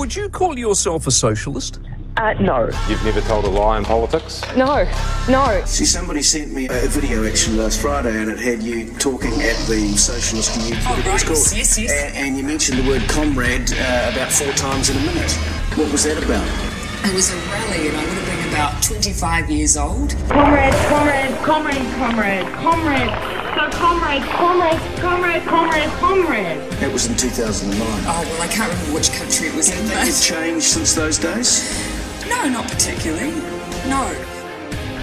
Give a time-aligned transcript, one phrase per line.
[0.00, 1.78] Would you call yourself a socialist?
[2.16, 2.70] Uh, no.
[2.88, 4.40] You've never told a lie in politics?
[4.56, 4.90] No.
[5.28, 5.62] No.
[5.66, 9.56] See, somebody sent me a video actually last Friday, and it had you talking at
[9.68, 11.20] the Socialist Youth, Oh, whatever right.
[11.26, 11.36] called.
[11.54, 11.92] Yes, yes.
[11.92, 15.32] And, and you mentioned the word comrade uh, about four times in a minute.
[15.76, 16.48] What was that about?
[17.06, 20.16] It was a rally, and I would have been about 25 years old.
[20.30, 23.39] Comrade, comrade, comrade, comrade, comrade.
[23.60, 26.72] So comrade, comrade, comrade, comrade, comrade.
[26.80, 27.78] That was in 2009.
[27.82, 31.18] Oh, well, I can't remember which country it was in, Have you changed since those
[31.18, 31.68] days?
[32.26, 33.32] No, not particularly.
[33.86, 34.16] No.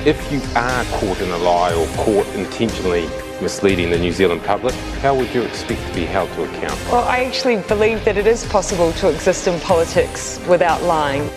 [0.08, 3.08] If you are caught in a lie or caught intentionally
[3.44, 6.80] misleading the New Zealand public, how would you expect to be held to account?
[6.92, 11.30] Well, I actually believe that it is possible to exist in politics without lying.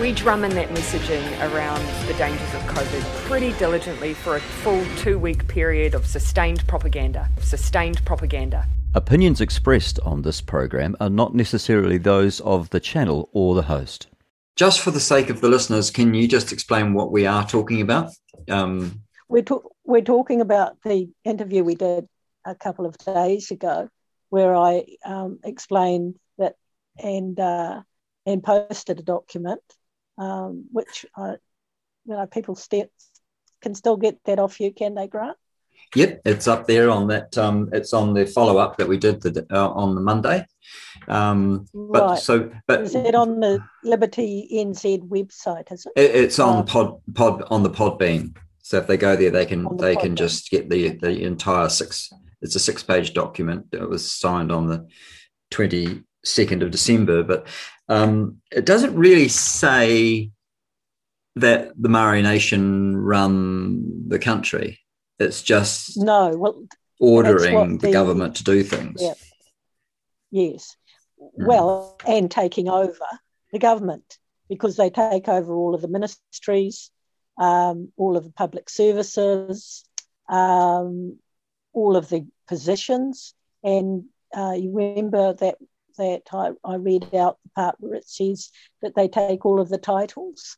[0.00, 1.22] We drum in that messaging
[1.52, 6.66] around the dangers of COVID pretty diligently for a full two week period of sustained
[6.66, 7.28] propaganda.
[7.40, 8.66] Sustained propaganda.
[8.94, 14.08] Opinions expressed on this program are not necessarily those of the channel or the host.
[14.56, 17.80] Just for the sake of the listeners, can you just explain what we are talking
[17.80, 18.10] about?
[18.48, 22.08] Um, We're, to- we're talking about the interview we did
[22.44, 23.88] a couple of days ago,
[24.30, 26.56] where I um, explained that
[26.98, 27.82] and uh,
[28.26, 29.60] and posted a document,
[30.18, 31.30] um, which I,
[32.06, 32.86] you know people still
[33.62, 35.36] can still get that off you, can they, Grant?
[35.96, 37.36] Yep, it's up there on that.
[37.38, 40.44] Um, it's on the follow up that we did the, uh, on the Monday.
[41.08, 42.18] Um, but Right.
[42.18, 45.70] so, but Is it on the Liberty NZ website?
[45.72, 45.92] Is it?
[45.96, 46.62] it, it's on Oh.
[46.64, 48.36] pod pod on the Podbean.
[48.62, 51.68] So if they go there, they can the they can just get the the entire
[51.68, 52.10] six.
[52.42, 54.86] It's a six page document that was signed on the
[55.50, 57.46] twenty second of December, but
[57.88, 60.30] um, it doesn't really say
[61.36, 64.78] that the Mauri Nation run the country.
[65.18, 66.36] It's just No.
[66.36, 66.66] Well,
[67.00, 69.00] ordering the, the- government to do things.
[69.02, 69.14] Yeah.
[70.30, 70.76] yes.
[71.20, 71.46] Mm.
[71.46, 73.06] Well, and taking over
[73.52, 76.90] the government because they take over all of the ministries,
[77.38, 79.84] um, all of the public services,
[80.28, 81.18] um,
[81.72, 83.34] all of the positions.
[83.62, 84.04] And
[84.36, 85.56] uh, you remember that
[85.98, 88.50] that I, I read out the part where it says
[88.82, 90.56] that they take all of the titles.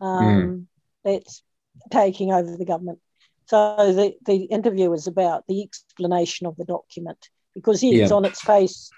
[0.00, 0.68] Um,
[1.04, 1.42] That's
[1.90, 2.98] taking over the government.
[3.46, 8.16] So the, the interview is about the explanation of the document because it's Yeah.
[8.16, 8.90] on its face,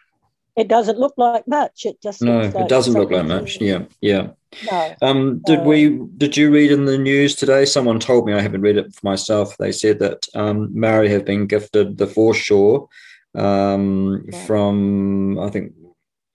[0.57, 1.87] it doesn't look like much.
[1.87, 3.61] It just No, it doesn't look like much.
[3.61, 4.29] Yeah, yeah.
[4.71, 4.95] No.
[5.03, 5.89] Um, did Uh, we?
[6.17, 7.65] Did you read in the news today?
[7.65, 9.57] Someone told me I haven't read it for myself.
[9.57, 12.89] They said that um, Maori have been gifted the foreshore
[13.35, 14.35] um, Right.
[14.47, 15.73] from I think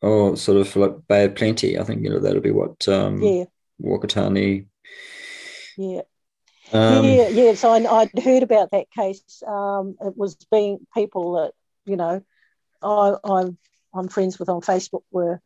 [0.01, 1.77] oh sort of like Bay of Plenty.
[1.79, 3.45] I think you know that'll be what um, Yeah,
[3.81, 4.67] Whakatane.
[5.77, 6.01] yeah.
[6.71, 9.41] Um, yeah, yes, I, I'd heard about that case.
[9.47, 11.53] Um, it was being people that
[11.85, 12.21] you know,
[12.83, 13.57] I, I'm
[13.93, 15.41] I'm friends with on Facebook were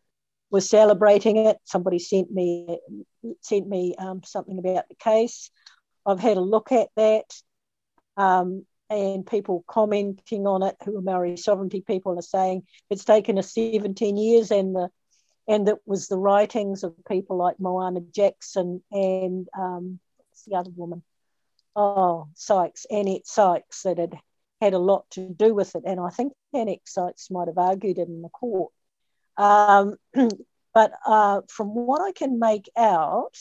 [0.52, 1.58] were celebrating it.
[1.64, 2.78] Somebody sent me
[3.42, 5.50] sent me um, something about the case.
[6.06, 7.26] I've had a look at that,
[8.18, 13.38] um, and people commenting on it who are Maori sovereignty people are saying it's taken
[13.38, 14.90] us 17 years, and the
[15.48, 20.72] and it was the writings of people like Moana Jackson and um, what's the other
[20.76, 21.04] woman?
[21.76, 24.18] Oh, Sykes, Annette Sykes, that had
[24.62, 25.84] had a lot to do with it.
[25.86, 28.72] And I think Annette Sykes might have argued it in the court.
[29.38, 29.96] Um,
[30.74, 33.38] but uh, from what I can make out,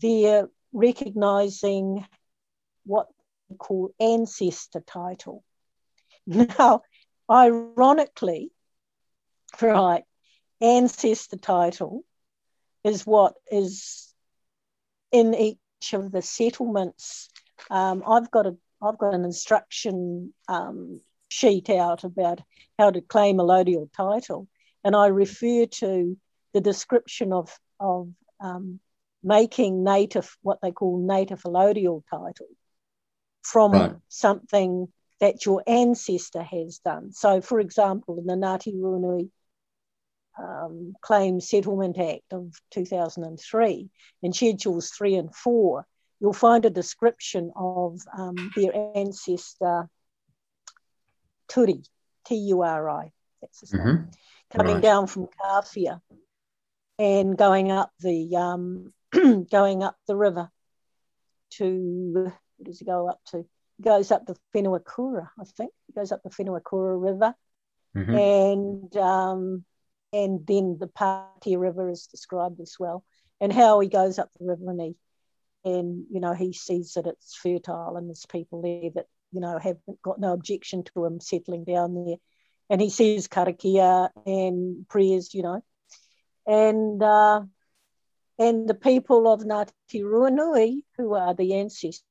[0.00, 2.06] they're recognising
[2.84, 3.08] what
[3.48, 5.44] they call ancestor title.
[6.26, 6.82] Now,
[7.30, 8.50] ironically,
[9.62, 10.04] right,
[10.60, 12.04] ancestor title
[12.84, 14.14] is what is
[15.10, 17.30] in each of the settlements.
[17.70, 22.40] Um, I've got a I've got an instruction um, sheet out about
[22.78, 24.48] how to claim a allodial title,
[24.84, 26.16] and I refer to
[26.52, 28.10] the description of of
[28.40, 28.80] um,
[29.22, 32.48] making native what they call native allodial title
[33.52, 33.96] from Right.
[34.08, 34.88] something
[35.20, 37.12] that your ancestor has done.
[37.12, 39.30] So, for example, in the Ngāti Ruanui
[40.38, 43.88] um, Claim Settlement Act of 2003,
[44.22, 45.86] in Schedules 3 and 4,
[46.20, 49.88] you'll find a description of um, their ancestor
[51.48, 51.84] Turi,
[52.26, 53.10] T U R I,
[53.40, 54.12] that's his name, Mhm.
[54.50, 54.82] coming Right.
[54.82, 56.00] down from Kawhia
[56.98, 58.92] and going up the um,
[59.50, 60.50] going up the river
[61.50, 62.32] to
[62.62, 63.44] does he go up to?
[63.76, 64.80] He goes up the Whenua
[65.40, 65.72] I think.
[65.86, 66.60] He goes up the Whenua
[67.00, 67.34] River
[67.96, 68.14] Mhm.
[68.14, 69.64] and um,
[70.12, 73.04] and then the Patea River is described as well,
[73.40, 74.96] and how he goes up the river and he
[75.64, 79.58] and you know he sees that it's fertile and there's people there that you know
[79.58, 82.16] haven't got no objection to him settling down there,
[82.70, 85.62] and he sees karakia and prayers, you know,
[86.46, 87.42] and uh,
[88.38, 92.02] and the people of Ngāti Ruanui, who are the ancestors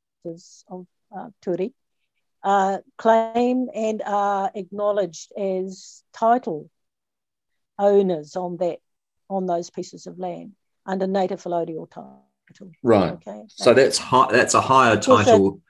[0.70, 1.74] of uh, Turi,
[2.44, 6.70] uh, claim and are acknowledged as title
[7.80, 8.80] owners on that
[9.30, 10.54] on those pieces of land
[10.86, 12.72] under native allodial title.
[12.82, 13.14] Right.
[13.14, 13.44] Okay.
[13.50, 15.62] So that's high, that's a higher title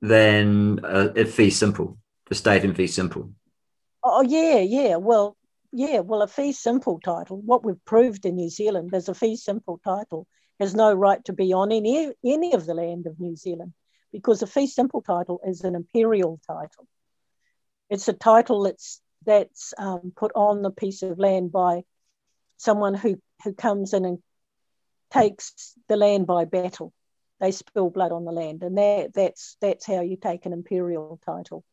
[0.00, 1.98] than uh, a fee simple,
[2.28, 3.32] the state in fee simple.
[4.02, 4.96] Oh yeah, yeah.
[4.96, 5.36] Well,
[5.72, 6.00] yeah.
[6.00, 7.40] Well, a fee simple title.
[7.42, 10.26] What we've proved in New Zealand is a fee simple title
[10.60, 13.72] has no right to be on any any of the land of New Zealand
[14.12, 16.86] because a fee simple title is an imperial title.
[17.88, 21.82] It's a title that's that's um, put on the piece of land by
[22.58, 24.18] someone who who comes in and
[25.10, 26.92] takes the land by battle.
[27.40, 31.18] They spill blood on the land, and that, that's that's how you take an imperial
[31.24, 31.64] title.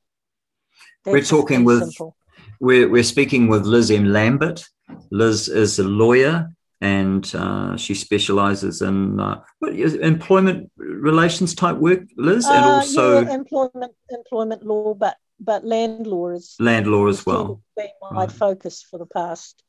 [1.04, 2.16] That's we're talking with simple.
[2.62, 4.06] we're we're speaking with Liz M.
[4.06, 4.66] Lambert.
[5.12, 6.50] Liz is a lawyer
[6.82, 13.34] and uh, she specializes in uh, employment relations type work, Liz, and uh, also yeah,
[13.34, 17.62] employment employment law, but but land law is land law as well.
[17.76, 18.32] Been my right.
[18.32, 19.64] focus for the past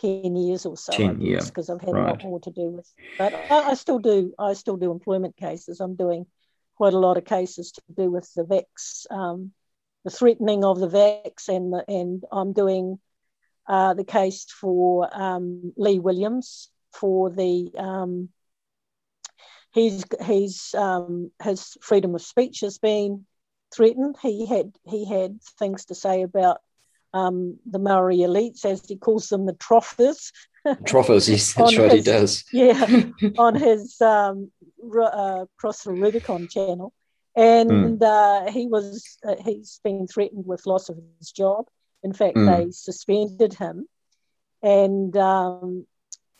[0.00, 2.08] 10 years or so 10 years because I've had right.
[2.08, 5.36] a lot more to do with but I, I, still do I still do employment
[5.36, 6.24] cases I'm doing
[6.76, 9.52] quite a lot of cases to do with the VACS um,
[10.04, 12.98] the threatening of the VACS and the, and I'm doing
[13.66, 18.28] uh, the case for um, Lee Williams for the um,
[19.72, 23.26] he's he's um, his freedom of speech has been
[23.72, 26.58] threatened he had he had things to say about
[27.12, 30.32] um, the Maori elites, as he calls them, the troughers.
[30.84, 32.44] Troughers, yes, that's right, his, he does.
[32.52, 33.04] Yeah,
[33.38, 34.50] on his um,
[35.02, 36.92] uh, Cross the Rubicon channel.
[37.36, 38.02] And mm.
[38.02, 41.66] uh, he was, uh, he's been threatened with loss of his job.
[42.02, 42.46] In fact, mm.
[42.46, 43.86] they suspended him.
[44.62, 45.86] And, um,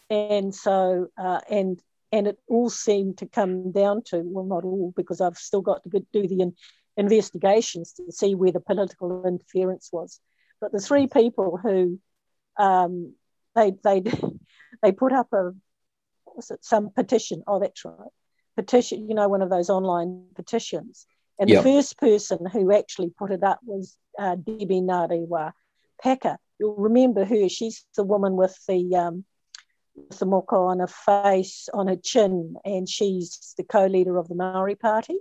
[0.08, 1.80] and so, uh, and,
[2.12, 5.82] and it all seemed to come down to, well, not all, because I've still got
[5.84, 6.54] to do the in,
[6.96, 10.20] investigations to see where the political interference was
[10.60, 11.98] but the three people who
[12.58, 13.14] um,
[13.54, 14.02] they they
[14.82, 15.52] they put up a
[16.26, 17.42] was it some petition?
[17.46, 17.94] Oh, that's right,
[18.56, 19.08] petition.
[19.08, 21.06] You know, one of those online petitions.
[21.40, 21.64] And yep.
[21.64, 25.52] the first person who actually put it up was uh, Debbie Ngarewa
[26.02, 26.36] Packer.
[26.58, 27.48] You'll remember her.
[27.48, 29.24] She's the woman with the um,
[29.96, 34.34] with the moko on her face, on her chin, and she's the co-leader of the
[34.34, 35.18] Maori Party.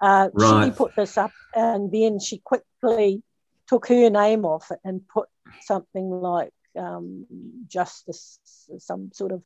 [0.00, 0.66] Uh, right.
[0.66, 3.22] She put this up, and then she quickly
[3.66, 5.28] took her name off it and put
[5.62, 7.26] something like um,
[7.66, 8.38] justice,
[8.78, 9.42] some sort of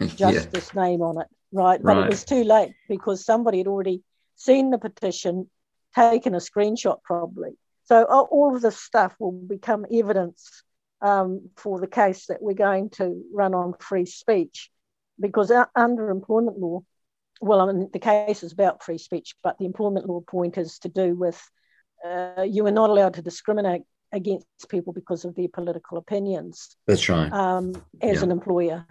[0.16, 0.82] justice yeah.
[0.82, 1.82] name on it, right?
[1.82, 2.04] But right.
[2.04, 4.02] it was too late because somebody had already
[4.36, 5.48] seen the petition,
[5.94, 7.50] taken a screenshot probably.
[7.84, 10.62] So all of this stuff will become evidence
[11.02, 14.70] um, for the case that we're going to run on free speech
[15.20, 16.82] because under employment law,
[17.40, 20.78] well, I mean, the case is about free speech, but the employment law point is
[20.80, 21.40] to do with
[22.04, 23.82] uh, you are not allowed to discriminate
[24.12, 26.76] against people because of their political opinions.
[26.86, 27.30] That's right.
[27.32, 28.22] Um, as yeah.
[28.24, 28.86] an employer.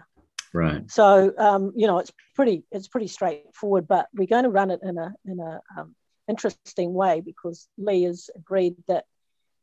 [0.54, 0.88] Right.
[0.88, 4.80] So um, you know it's pretty it's pretty straightforward, but we're going to run it
[4.84, 5.96] in a in a um,
[6.28, 9.04] interesting way because Lee has agreed that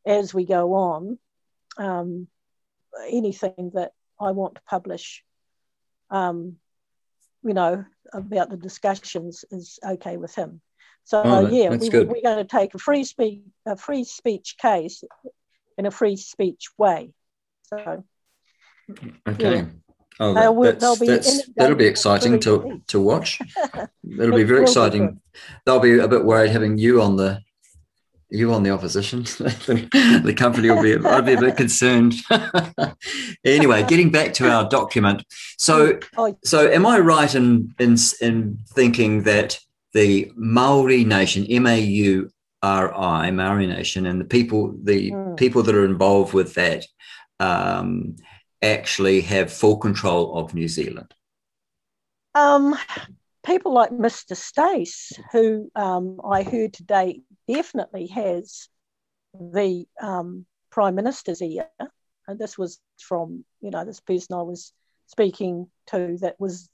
[0.05, 1.17] as we go on,
[1.77, 2.27] um,
[3.10, 5.24] anything that I want to publish,
[6.10, 6.57] um,
[7.41, 10.60] you know, about the discussions is okay with him.
[11.05, 14.57] So oh, that, yeah, we, are going to take a free speech a free speech
[14.62, 15.05] case
[15.77, 17.13] in a free speech way.
[17.67, 18.03] So
[19.25, 19.39] okay.
[19.39, 19.65] Yeah.
[20.20, 21.08] Oh, that, will, be
[21.56, 23.39] that'll be exciting to, to watch.
[24.20, 25.20] It'll be very exciting.
[25.65, 27.41] They'll be a bit worried having you on the
[28.32, 29.24] you on the opposition.
[29.24, 32.15] the company will be I'd be a bit concerned.
[33.46, 35.24] anyway, getting back to our document.
[35.58, 36.38] So oh.
[36.44, 39.60] so am I right in in in thinking that
[39.94, 42.32] the Mauri Nation, M A U
[42.63, 45.38] R I, Mauri Nation, and the people, the mm.
[45.38, 46.86] people that are involved with that,
[47.39, 48.15] um,
[48.62, 51.13] actually have full control of New Zealand.
[52.36, 52.75] Um,
[53.46, 54.36] people like Mr.
[54.36, 58.70] Stace, who um, I heard today definitely has
[59.34, 61.68] the um, Prime Minister's ear.
[62.27, 64.74] And this was from, you know, this person I was
[65.08, 66.70] speaking to that was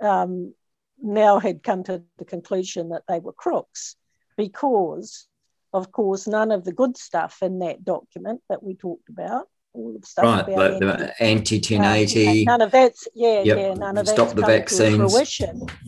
[0.00, 0.54] um,
[1.02, 3.96] now had come to the conclusion that they were crooks
[4.36, 5.26] because,
[5.72, 9.96] of course, none of the good stuff in that document that we talked about, all
[9.98, 13.58] the stuff right, about the anti 1080, none of that's yeah, yep.
[13.58, 15.40] yeah, none of stop the vaccines,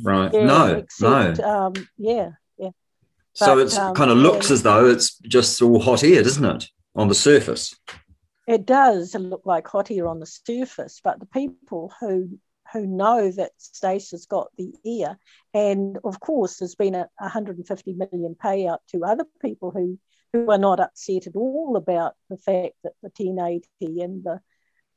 [0.03, 0.33] right?
[0.33, 2.71] Yeah, no, except, no, um, yeah, yeah.
[3.39, 4.55] But, so it um, kind of looks yeah.
[4.55, 7.75] as though it's just all hot air, doesn't it, on the surface?
[8.49, 12.39] it does look like hot air on the surface, but the people who
[12.73, 15.19] who know that Stace has got the ear,
[15.55, 19.99] and of course, there's been a 150 million payout to other people who
[20.33, 24.41] who are not upset at all about the fact that the 1080 and the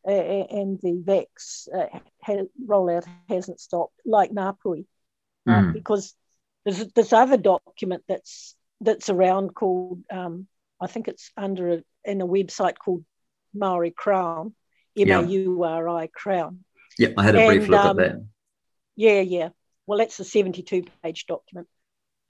[0.08, 1.86] uh, and the VAX uh,
[2.24, 4.86] ha- rollout hasn't stopped, like Ngāpuhi,
[5.48, 5.70] mm.
[5.70, 6.16] uh, because
[6.66, 10.48] there's this other document that's that's around called um,
[10.82, 13.06] I think it's under a, in a website called
[13.54, 14.56] Mauri Crown,
[14.98, 16.64] M A U R I Crown.
[16.98, 18.26] Yeah, I had a brief look um, at that.
[18.96, 19.50] Yeah, yeah.
[19.86, 21.68] Well, that's a 72 page document.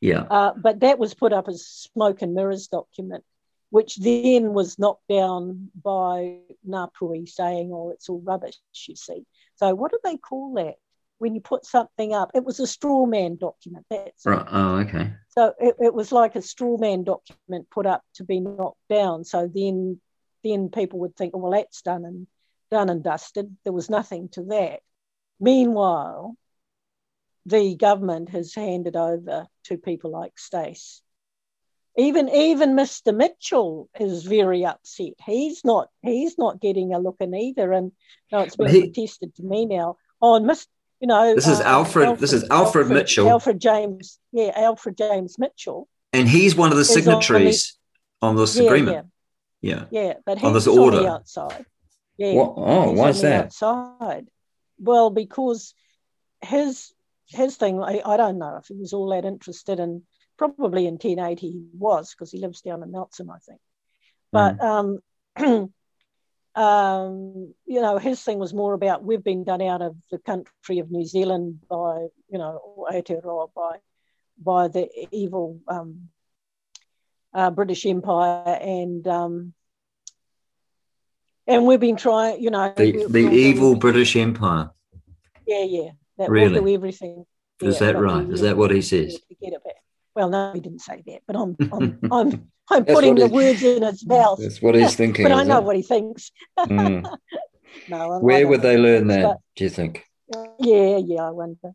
[0.02, 0.22] Yeah.
[0.30, 3.24] Uh, but that was put up as smoke and mirrors document,
[3.70, 9.24] which then was knocked down by Ngāpuhi saying, oh, it's all rubbish, you see.
[9.56, 10.76] So what do they call that?
[11.20, 13.86] When you put something up, it was a straw man document.
[13.92, 14.48] That's right.
[14.52, 15.14] Oh, okay.
[15.30, 19.24] So it, it was like a straw man document put up to be knocked down.
[19.24, 20.02] So then,
[20.44, 22.26] then people would think, oh, well, that's done and
[22.72, 23.56] done and dusted.
[23.64, 24.80] There was nothing to that.
[25.40, 26.36] Meanwhile,
[27.46, 31.02] the government has handed over to people like Stace.
[31.98, 33.16] Even even Mr.
[33.16, 35.14] Mitchell is very upset.
[35.26, 37.72] He's not he's not getting a look in either.
[37.74, 37.92] And
[38.32, 39.98] no, it's been he, protested to me now.
[40.22, 40.68] Oh, and Mr.
[41.02, 42.20] You know, this is uh, Alfred, Alfred.
[42.22, 43.28] This is Alfred, Alfred, Mitchell.
[43.28, 44.20] Alfred James.
[44.32, 45.90] Yeah, Alfred James Mitchell.
[46.14, 47.76] And he's one of the signatories
[48.22, 49.08] on, the, on this yeah, agreement.
[49.62, 49.86] Yeah.
[49.92, 50.02] yeah.
[50.04, 50.98] Yeah, but he's on this order.
[50.98, 51.66] on the outside.
[52.18, 52.34] Yeah.
[52.34, 52.54] What?
[52.56, 53.46] Oh, why is that?
[53.46, 54.28] Outside.
[54.78, 55.74] Well, because
[56.42, 56.94] his
[57.32, 60.04] his thing, I, I, don't know if he was all that interested in,
[60.38, 63.60] probably in 1080 he was, because he lives down in Nelson, I think.
[64.32, 65.00] But, mm.
[65.38, 65.74] um,
[66.64, 70.80] um, you know, his thing was more about we've been done out of the country
[70.80, 73.78] of New Zealand by, you know, Aotearoa by,
[74.42, 76.10] by the evil um,
[77.34, 79.54] uh, British Empire and um,
[81.48, 84.72] and we've been trying, you know, the, the evil British Empire.
[85.48, 85.90] Yeah, yeah,
[86.22, 86.60] that really?
[86.60, 87.26] will do everything.
[87.62, 88.28] Is that right?
[88.30, 89.20] Is that what he says?
[90.16, 93.84] Well, no, he didn't say that, but I'm I'm I'm, I'm putting the words in
[93.84, 94.40] his mouth.
[94.42, 95.24] That's what he's thinking.
[95.24, 95.64] but I know it?
[95.64, 96.32] what he thinks.
[96.60, 97.08] Mm.
[97.88, 99.24] no, where would they learn that?
[99.24, 100.06] But, do you think?
[100.60, 101.72] Yeah, yeah, I wonder.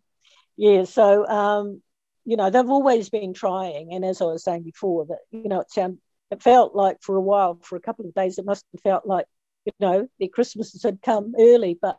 [0.57, 1.83] Yeah, so um,
[2.25, 5.61] you know they've always been trying, and as I was saying before, that you know
[5.61, 5.99] it sound
[6.31, 9.07] it felt like for a while, for a couple of days, it must have felt
[9.07, 9.27] like
[9.65, 11.99] you know their Christmases had come early, but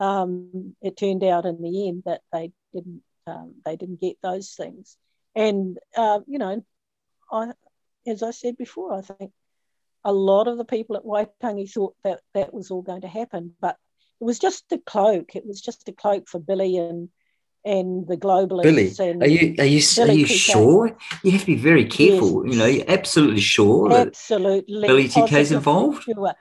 [0.00, 4.50] um, it turned out in the end that they didn't um, they didn't get those
[4.50, 4.96] things.
[5.34, 6.64] And uh, you know,
[7.32, 7.52] I,
[8.06, 9.32] as I said before, I think
[10.04, 13.54] a lot of the people at Waitangi thought that that was all going to happen,
[13.60, 13.76] but
[14.20, 15.34] it was just a cloak.
[15.34, 17.08] It was just a cloak for Billy and
[17.64, 18.98] and the globalists.
[18.98, 20.96] Billy, are you are you are you sure?
[21.22, 22.44] You have to be very careful.
[22.46, 22.54] Yes.
[22.54, 26.02] You know, you're absolutely sure absolutely that Billy TK is involved.
[26.02, 26.34] Sure.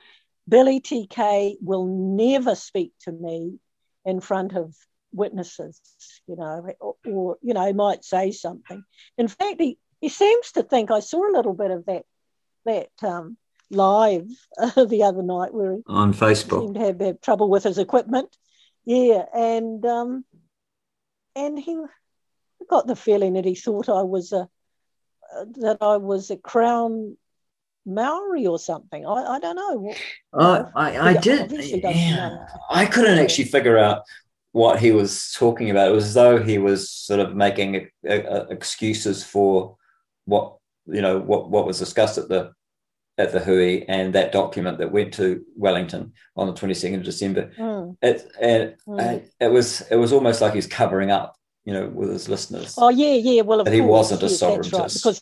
[0.47, 3.59] Billy TK will never speak to me
[4.05, 4.75] in front of
[5.13, 5.79] witnesses,
[6.27, 8.83] you know, or, or, you know, might say something.
[9.17, 12.03] In fact, he, he seems to think I saw a little bit of that
[12.65, 13.37] that um,
[13.69, 17.63] live uh, the other night where he on Facebook seemed to have, have trouble with
[17.63, 18.35] his equipment.
[18.85, 20.25] Yeah, and um,
[21.35, 21.79] and he
[22.69, 24.49] got the feeling that he thought I was a
[25.55, 27.17] that I was a crown
[27.85, 29.05] Maori or something.
[29.05, 29.93] I, I don't know.
[30.33, 31.51] Uh, I, I did.
[31.51, 32.47] Yeah.
[32.69, 34.03] I couldn't actually figure out
[34.51, 35.89] what he was talking about.
[35.89, 39.77] It was as though he was sort of making a, a, a excuses for
[40.25, 42.53] what you know what what was discussed at the
[43.17, 47.51] at the Hui and that document that went to Wellington on the 22nd of December.
[47.59, 47.95] Mm.
[48.01, 49.29] It, and mm.
[49.39, 52.75] it was it was almost like he's covering up, you know, with his listeners.
[52.77, 53.41] Oh yeah, yeah.
[53.41, 55.21] Well, of that course, he wasn't yes, a sovereigntist right, because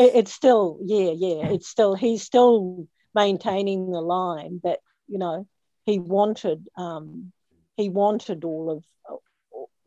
[0.00, 1.48] it, it's still yeah, yeah.
[1.48, 5.46] It's still he's still maintaining the line that you know
[5.84, 7.32] he wanted um,
[7.76, 8.84] he wanted all of,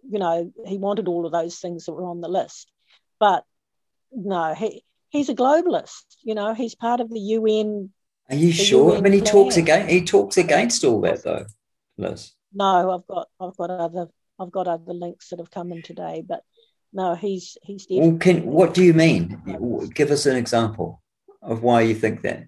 [0.10, 2.72] you know, he wanted all of those things that were on the list.
[3.20, 3.43] But
[4.12, 6.03] no, he he's a globalist.
[6.24, 7.91] You know, he's part of the UN.
[8.29, 8.91] Are you sure?
[8.91, 9.34] UN I mean, he plan.
[9.34, 11.46] talks against he talks against all that though,
[11.98, 12.32] Liz.
[12.53, 14.08] No, I've got I've got other
[14.39, 16.43] I've got other links that have come in today, but
[16.93, 17.88] no, he's he's.
[17.89, 19.89] Well, can what do you mean?
[19.93, 21.01] Give us an example
[21.41, 22.45] of why you think that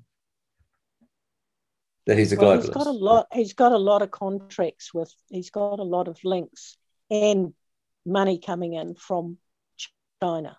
[2.06, 2.66] that he's a well, globalist.
[2.66, 3.28] He's got a lot.
[3.34, 5.14] He's got a lot of contracts with.
[5.30, 6.78] He's got a lot of links
[7.10, 7.54] and
[8.06, 9.38] money coming in from
[10.22, 10.58] China.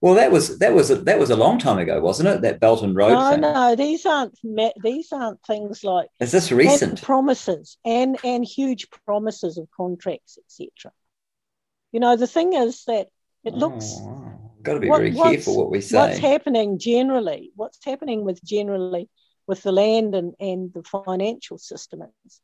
[0.00, 2.40] Well, that was that was a, that was a long time ago, wasn't it?
[2.40, 3.12] That Belt and Road.
[3.12, 3.40] No, thing.
[3.42, 4.34] no, these aren't
[4.82, 6.08] these aren't things like.
[6.18, 6.92] Is this recent?
[6.92, 10.92] And promises and and huge promises of contracts, etc.
[11.92, 13.08] You know, the thing is that
[13.44, 13.96] it oh, looks.
[13.98, 14.32] Oh,
[14.62, 15.96] got to be what, very careful what we say.
[15.96, 17.52] What's happening generally?
[17.56, 19.08] What's happening with generally
[19.46, 22.40] with the land and, and the financial system is,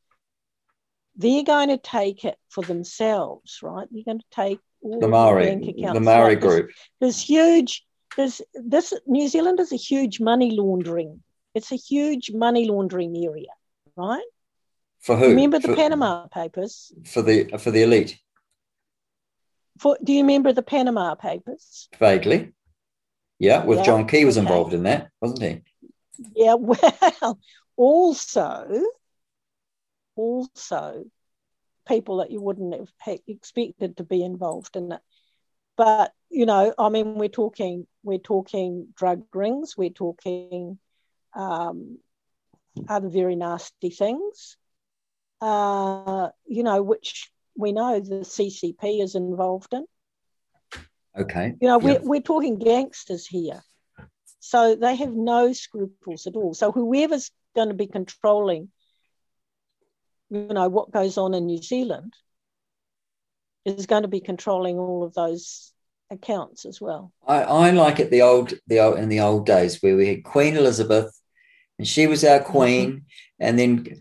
[1.14, 3.86] they're going to take it for themselves, right?
[3.90, 5.94] They're going to take all The Maori, bank accounts.
[5.94, 6.70] the Maori group.
[7.00, 7.84] There's huge.
[8.16, 11.22] There's this New Zealand is a huge money laundering.
[11.54, 13.52] It's a huge money laundering area,
[13.96, 14.24] right?
[15.00, 15.28] For who?
[15.28, 16.92] Remember the for, Panama Papers?
[17.04, 18.18] for the for the elite,
[19.78, 21.88] For, do you remember the Panama Papers?
[21.99, 22.52] vaguely.
[23.38, 24.47] Yeah, with Yeah, John Key was okay.
[24.47, 25.62] involved in that, wasn't he?
[26.35, 26.54] Yeah.
[26.61, 27.38] Well,
[27.76, 28.83] also,
[30.16, 31.04] also,
[31.87, 35.00] people that you wouldn't have expected to be involved in it.
[35.76, 39.76] But you know, I mean, we're talking we're talking drug rings.
[39.76, 40.78] We're talking
[41.35, 41.99] um,
[42.88, 44.56] other very nasty things.
[45.42, 49.84] Uh, you know, which we know the CCP is involved in.
[51.18, 51.54] Okay.
[51.60, 53.62] You know, we're, we're talking gangsters here.
[54.40, 56.54] So they have no scruples at all.
[56.54, 58.68] So whoever's going to be controlling,
[60.30, 62.14] you know, what goes on in New Zealand
[63.64, 65.72] is going to be controlling all of those
[66.10, 67.12] accounts as well.
[67.26, 70.22] I, I like it the old the old in the old days where we had
[70.25, 71.18] Queen Elizabeth,
[71.78, 72.98] and she was our queen, mm-hmm.
[73.40, 74.00] and then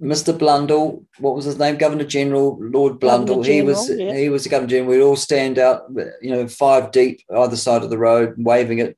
[0.00, 0.36] Mr.
[0.36, 1.76] Blundell, what was his name?
[1.76, 3.36] Governor General Lord Blundell.
[3.36, 4.14] Governor he was yeah.
[4.14, 4.90] he was the Governor General.
[4.90, 5.84] We'd all stand out,
[6.22, 8.96] you know, five deep either side of the road, waving at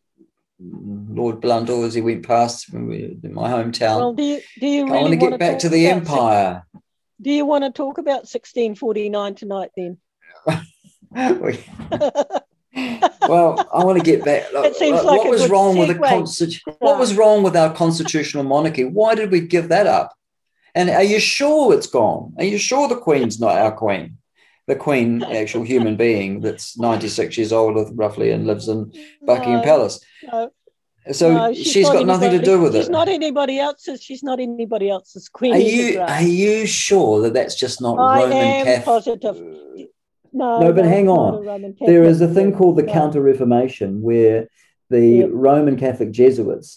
[0.60, 3.96] Lord Blundell as he went past we, in my hometown.
[3.96, 6.64] Well, do you do you I really want to get back to the empire.
[7.20, 9.98] do you want to talk about 1649 tonight then?
[13.28, 14.46] Well, I want to get back.
[14.52, 16.08] It seems what like a was wrong with the segue.
[16.08, 18.84] constitu- What was wrong with our constitutional monarchy?
[18.84, 20.12] Why did we give that up?
[20.74, 22.34] And are you sure it's gone?
[22.38, 24.18] Are you sure the Queen's not our Queen?
[24.68, 28.92] The Queen, actual human being that's 96 years old, uh, roughly, and lives in
[29.26, 30.00] Buckingham No, Palace.
[30.32, 30.50] no,
[31.12, 32.92] So no, she's not got nothing to do with She's it.
[32.92, 34.00] not anybody else's.
[34.02, 35.52] She's not anybody else's queen.
[35.54, 38.84] Are you are you sure that that's just not I Roman am Catholic?
[38.84, 39.36] positive.
[40.32, 41.74] No, No, but hang on.
[41.84, 42.84] There is a thing called the.
[42.84, 44.48] Counter Reformation, where
[44.92, 45.26] the Yeah.
[45.48, 46.68] Roman Catholic Jesuits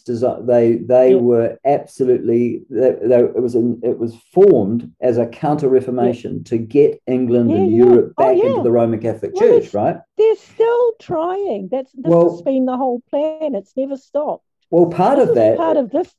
[0.51, 1.15] they they Yeah.
[1.29, 6.57] were absolutely they, they, it was an, it was formed as a Counter Reformation to
[6.57, 7.83] get England Yeah, and yeah.
[7.85, 8.49] Europe Oh, back yeah.
[8.49, 9.97] into the Roman Catholic Well, Church, it's- right?
[10.17, 11.67] They're still trying.
[11.71, 13.53] That's this Well- has been the whole plan.
[13.59, 14.45] It's never stopped.
[14.71, 16.09] Well, part This of that part of this.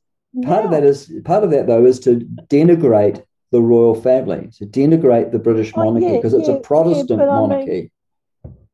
[0.43, 2.11] part of that is part of that though is to
[2.57, 6.59] denigrate the royal family, to denigrate the British Oh, monarchy yeah, because it's yeah, a
[6.59, 7.91] Protestant yeah, but I mean- monarchy.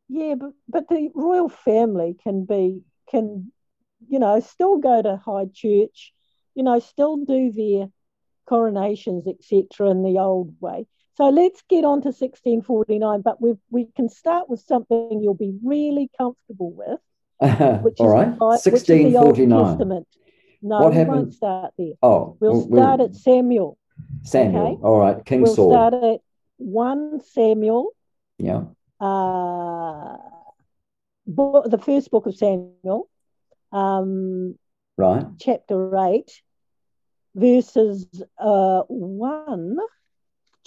[0.09, 2.81] Yeah, but but the royal family can be
[3.13, 3.51] can,
[4.07, 6.13] you know, still go to high church,
[6.55, 7.89] you know, still do their
[8.45, 10.85] coronations, etc., in the old way.
[11.15, 15.53] So let's get on to 1649, but we we can start with something you'll be
[15.63, 16.99] really comfortable with,
[17.83, 19.35] which All is right, the, Bi- which is the Old.
[19.37, 20.07] Testament.
[20.65, 21.93] No, What we happened- won't start there.
[22.01, 23.77] Oh, We'll we'll- start at Samuel.
[24.23, 24.67] Samuel.
[24.67, 24.81] okay.
[24.83, 25.67] All right, King Saul.
[25.69, 26.19] we'll start at
[26.57, 27.89] 1 Samuel,
[28.39, 28.63] yeah.
[28.99, 30.17] uh,
[31.25, 33.09] bo- the first book of Samuel,
[33.71, 34.55] um,
[34.97, 35.25] Right.
[35.39, 36.29] chapter 8,
[37.35, 38.07] verses
[38.37, 39.77] uh, 1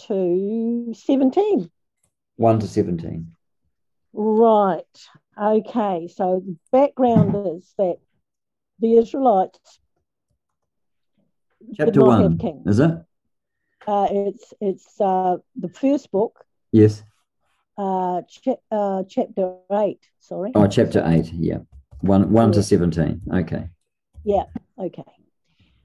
[0.08, 1.70] to 17.
[2.36, 3.32] 1 to 17.
[4.12, 4.82] Right.
[5.40, 6.08] Okay.
[6.08, 7.96] So the background is that
[8.80, 9.80] the Israelites
[11.76, 12.22] Chapter did not 1.
[12.22, 12.66] have kings.
[12.66, 12.90] Is it?
[13.86, 17.04] Uh, it's it's uh, the first book, Yes.
[17.78, 19.98] Uh, cha- uh, chapter 8.
[20.20, 20.52] Sorry.
[20.54, 21.32] Oh, chapter 8.
[21.32, 21.58] Yeah.
[22.00, 23.22] 1, 1 to 17.
[23.32, 23.68] Okay.
[24.24, 24.44] Yeah.
[24.78, 25.04] Okay.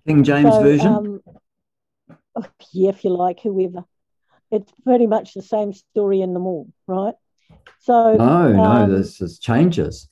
[0.07, 0.87] King James So, Version?
[0.87, 1.21] Um,
[2.35, 3.85] oh, yeah, if you like, whoever.
[4.51, 7.15] It's pretty much the same story in them all, right?
[7.79, 10.09] So no, no, um, this is changes.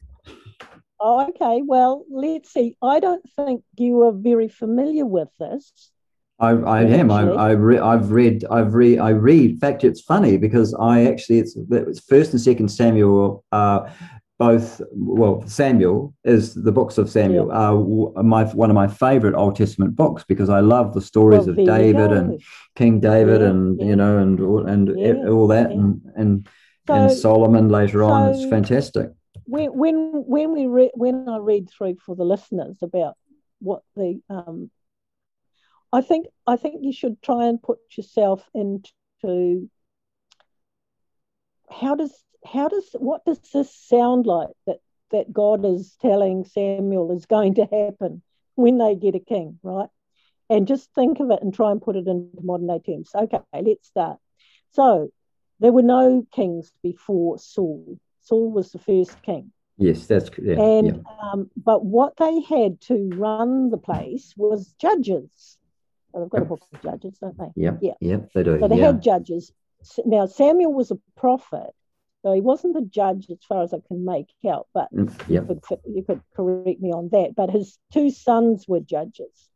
[0.99, 1.61] Oh, okay.
[1.65, 2.75] Well, let's see.
[2.81, 5.91] I don't think you are very familiar with this.
[6.39, 7.11] I, I am.
[7.11, 7.21] I.
[7.29, 8.45] I re, I've read.
[8.49, 8.99] I've read.
[8.99, 9.51] I read.
[9.51, 13.43] In fact, it's funny because I actually it's it's first and second Samuel.
[13.51, 13.89] Uh,
[14.37, 17.51] both well, Samuel is the books of Samuel.
[17.51, 21.59] Are my one of my favorite Old Testament books because I love the stories Well,
[21.59, 22.41] of David and
[22.75, 23.85] King David Yeah, and yeah.
[23.87, 25.75] you know and all- and Yeah, all that yeah.
[25.77, 26.47] and and,
[26.87, 28.29] and Solomon later on.
[28.33, 29.09] It's fantastic.
[29.43, 33.17] When when when we re- when I read through for the listeners about
[33.59, 34.71] what the um,
[35.91, 39.69] I think I think you should try and put yourself into
[41.71, 42.13] how does
[42.45, 44.79] how does what does this sound like that
[45.11, 48.21] that God is telling Samuel is going to happen
[48.55, 49.89] when they get a king, right?
[50.49, 53.11] And just think of it and try and put it into modern day terms.
[53.15, 54.17] Okay, let's start.
[54.71, 55.09] So
[55.59, 57.97] there were no kings before Saul.
[58.21, 59.51] Saul was the first king.
[59.77, 61.31] Yes, that's yeah, and yeah.
[61.31, 65.57] um, but what they had to run the place was judges.
[66.11, 67.51] Well, they've got a book of judges, don't they?
[67.55, 67.93] Yep, Yeah.
[67.99, 68.59] yep, they do.
[68.59, 68.87] So they yeah.
[68.87, 69.51] had judges.
[70.05, 71.73] Now Samuel was a prophet,
[72.21, 74.67] so he wasn't a judge as far as I can make out.
[74.73, 77.35] But Mm, you could you could correct me on that.
[77.35, 79.49] But his two sons were judges,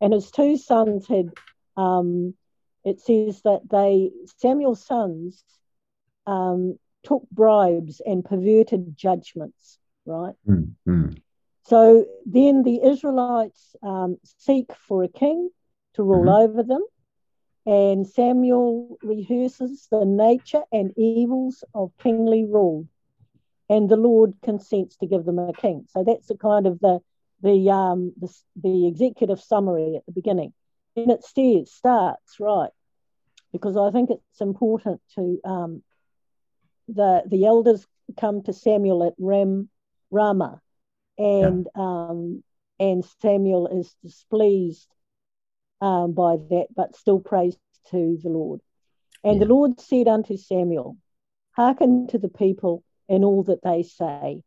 [0.00, 1.32] and his two sons had.
[1.76, 2.34] Um,
[2.82, 5.44] it says that they Samuel's sons
[6.26, 9.78] um, took bribes and perverted judgments.
[10.06, 10.34] Right.
[10.48, 11.20] Mm, mm.
[11.64, 15.50] So then the Israelites um, seek for a king
[15.94, 16.84] to rule over them,
[17.66, 22.86] and Samuel rehearses the nature and evils of kingly rule,
[23.68, 25.86] and the Lord consents to give them a king.
[25.88, 27.00] So that's the kind of the
[27.42, 30.52] the um, the, the executive summary at the beginning,
[30.96, 32.70] and it starts right
[33.52, 35.82] because I think it's important to um,
[36.88, 37.86] the the elders
[38.18, 39.68] come to Samuel at Ram
[40.10, 40.60] Rama,
[41.18, 42.42] and um,
[42.78, 44.88] and Samuel is displeased
[45.80, 47.56] um, by that, but still praise
[47.90, 48.60] to the Lord.
[49.22, 50.96] And the Lord said unto Samuel,
[51.52, 54.42] Hearken to the people and all that they say,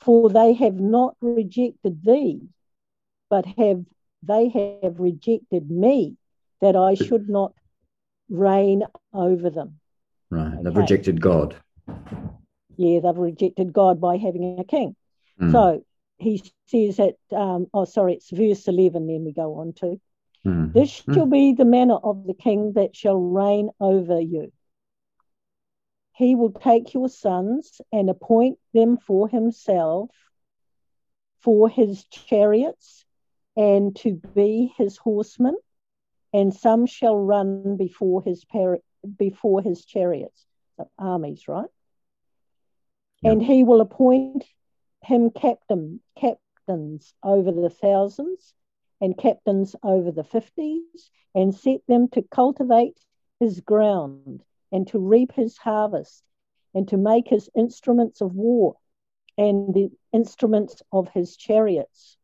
[0.00, 2.40] for they have not rejected thee,
[3.28, 3.84] but have
[4.22, 4.48] they
[4.82, 6.16] have rejected me,
[6.60, 7.52] that I should not
[8.28, 9.78] reign over them.
[10.30, 10.62] Right.
[10.62, 11.56] They've rejected God.
[12.76, 14.96] Yeah, they've rejected God by having a king.
[15.40, 15.52] Mm.
[15.52, 15.84] So
[16.18, 20.00] he says that, um, oh, sorry, it's verse 11, then we go on to.
[20.46, 20.72] Mm.
[20.72, 24.52] This shall be the manner of the king that shall reign over you.
[26.14, 30.10] He will take your sons and appoint them for himself,
[31.40, 33.04] for his chariots,
[33.56, 35.56] and to be his horsemen,
[36.32, 38.80] and some shall run before his par-
[39.16, 40.44] before his chariots,
[40.76, 41.70] so armies, right?
[43.24, 44.44] And he will appoint
[45.02, 48.54] him captain captains over the thousands
[49.00, 52.98] and captains over the fifties, and set them to cultivate
[53.38, 56.24] his ground and to reap his harvest
[56.74, 58.76] and to make his instruments of war
[59.36, 62.16] and the instruments of his chariots.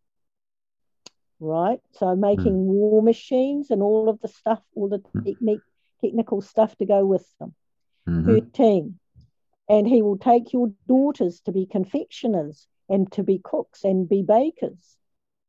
[1.41, 1.81] Right?
[1.93, 5.63] So making war machines and all of the stuff, all the technique,
[6.01, 7.55] technical stuff to go with them.
[8.09, 8.27] Mhm.
[8.27, 8.99] 13.
[9.69, 14.23] And he will take your daughters to be confectioners and to be cooks and be
[14.23, 14.99] bakers.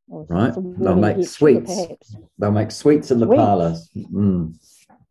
[0.07, 0.53] Or Right.
[0.55, 1.85] They'll make sweets.
[1.87, 2.15] Perhaps.
[2.37, 3.39] They'll make sweets in the Sweets.
[3.41, 3.89] parlours.
[3.95, 4.53] Mm.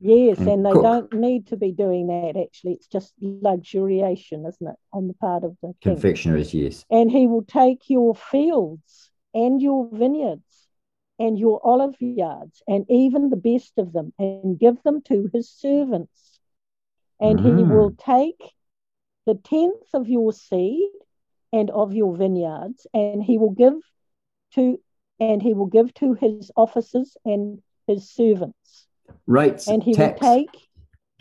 [0.00, 0.82] Yes, And and they cook.
[0.82, 2.74] don't need to be doing that actually.
[2.74, 5.94] It's just luxuriation, isn't it, on the part of the king?
[5.94, 6.84] Confectionaries, yes.
[6.90, 10.68] And he will take your fields and your vineyards
[11.18, 15.48] and your olive yards and even the best of them and give them to his
[15.50, 16.38] servants.
[17.20, 17.68] And he Mm.
[17.70, 18.42] will take
[19.26, 20.90] the tenth of your seed
[21.52, 23.74] and of your vineyards, and he will give
[24.54, 24.80] to
[25.20, 28.86] and he will give to his officers and his servants.
[29.26, 30.50] Rates, And he tax, will take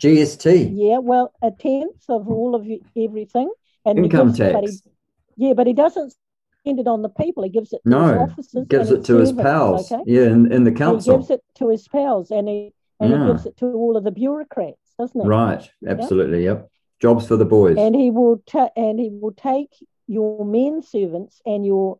[0.02, 2.66] GST, yeah, well, a tenth of all of
[2.96, 3.50] everything,
[3.84, 4.88] and income gives it- but he- tax.
[5.36, 6.12] yeah, but he doesn't
[6.60, 7.42] spend it on the people.
[7.44, 8.66] He gives it to his No, officers.
[8.68, 9.92] gives and it to his pals.
[9.92, 10.02] Okay?
[10.06, 11.14] Yeah, in, in the council.
[11.14, 13.26] He gives it to his pals, and he and Yeah.
[13.26, 15.26] he gives it to all of the bureaucrats, doesn't he?
[15.26, 16.44] Right, absolutely.
[16.44, 16.68] Yep.
[17.00, 17.76] Jobs for the boys.
[17.76, 19.70] And he will ta- and he will take
[20.06, 21.98] your men servants and your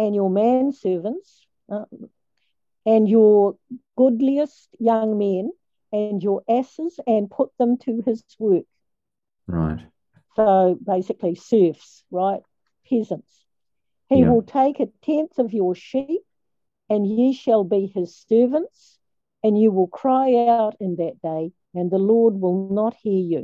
[0.00, 1.86] and your manservants, uh,
[2.86, 3.56] and your
[3.96, 5.52] goodliest young men
[5.92, 8.64] and your asses and put them to his work.
[9.46, 9.80] right.
[10.36, 12.42] So basically, serfs, right?
[12.86, 13.46] Peasants.
[14.08, 14.34] He Yeah.
[14.34, 16.22] will take a tenth of your sheep,
[16.88, 18.98] and ye shall be his servants,
[19.42, 23.40] and you will cry out in that day, and the Lord will not hear you.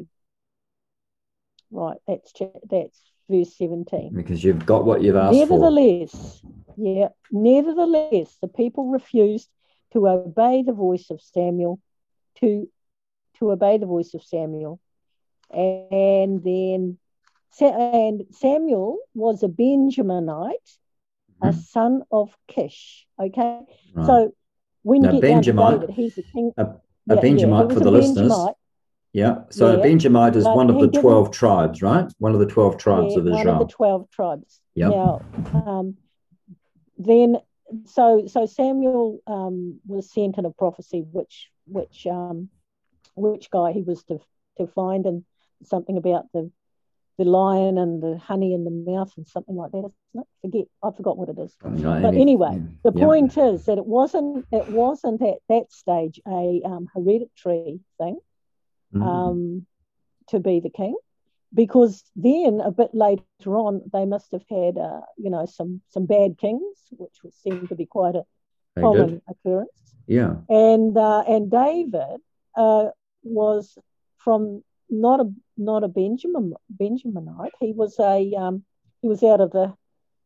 [1.70, 2.32] Right, that's
[2.70, 4.12] that's verse 17.
[4.14, 5.38] Because you've got what you've asked for.
[5.38, 6.42] Nevertheless,
[6.76, 9.48] yeah, nevertheless, the people refused
[9.92, 11.80] to obey the voice of Samuel,
[12.40, 12.68] to
[13.38, 14.80] to obey the voice of Samuel,
[15.50, 16.98] and then
[17.60, 20.52] and Samuel was a Benjaminite,
[21.42, 21.58] a mm-hmm.
[21.58, 23.06] son of Kish.
[23.18, 23.60] Okay,
[23.94, 24.06] Right.
[24.06, 24.34] so
[24.82, 26.52] when you Now, get down to Benjamite- David, he's a king.
[26.56, 26.72] A, Yeah,
[27.08, 28.32] a yeah, Benjamite was for the listeners.
[29.16, 29.44] Yeah.
[29.48, 32.12] So Yeah, Benjamite is but one of the didn't- 12 tribes, right?
[32.18, 34.60] One of the 12 tribes Yeah, of one of the twelve tribes.
[34.74, 34.88] Yeah.
[34.90, 35.22] Now,
[35.54, 35.96] um,
[36.98, 37.38] then,
[37.86, 42.50] so so Samuel um, was sent in a prophecy, which which um,
[43.14, 44.20] which guy he was to
[44.58, 45.24] to find, and
[45.62, 46.50] something about the
[47.16, 49.78] the lion and the honey in the mouth, and something like that.
[50.12, 50.26] Isn't it?
[50.42, 51.56] Forget, I forgot what it is.
[51.62, 53.04] But anyway, the Yeah.
[53.06, 58.18] point is that it wasn't it wasn't at that stage a um, hereditary thing
[58.94, 59.02] Mhm.
[59.02, 59.66] um,
[60.28, 60.96] to be the king.
[61.54, 66.04] because then a bit later on they must have had uh, you know some some
[66.04, 68.24] bad kings, which would seem to be quite a
[68.74, 69.22] They common did.
[69.28, 69.94] occurrence.
[70.06, 70.36] Yeah.
[70.48, 72.20] And uh, and David
[72.56, 72.90] uh,
[73.22, 73.78] was
[74.18, 77.52] from not a not a Benjamin Benjaminite.
[77.60, 78.64] He was a um,
[79.00, 79.72] he was out of the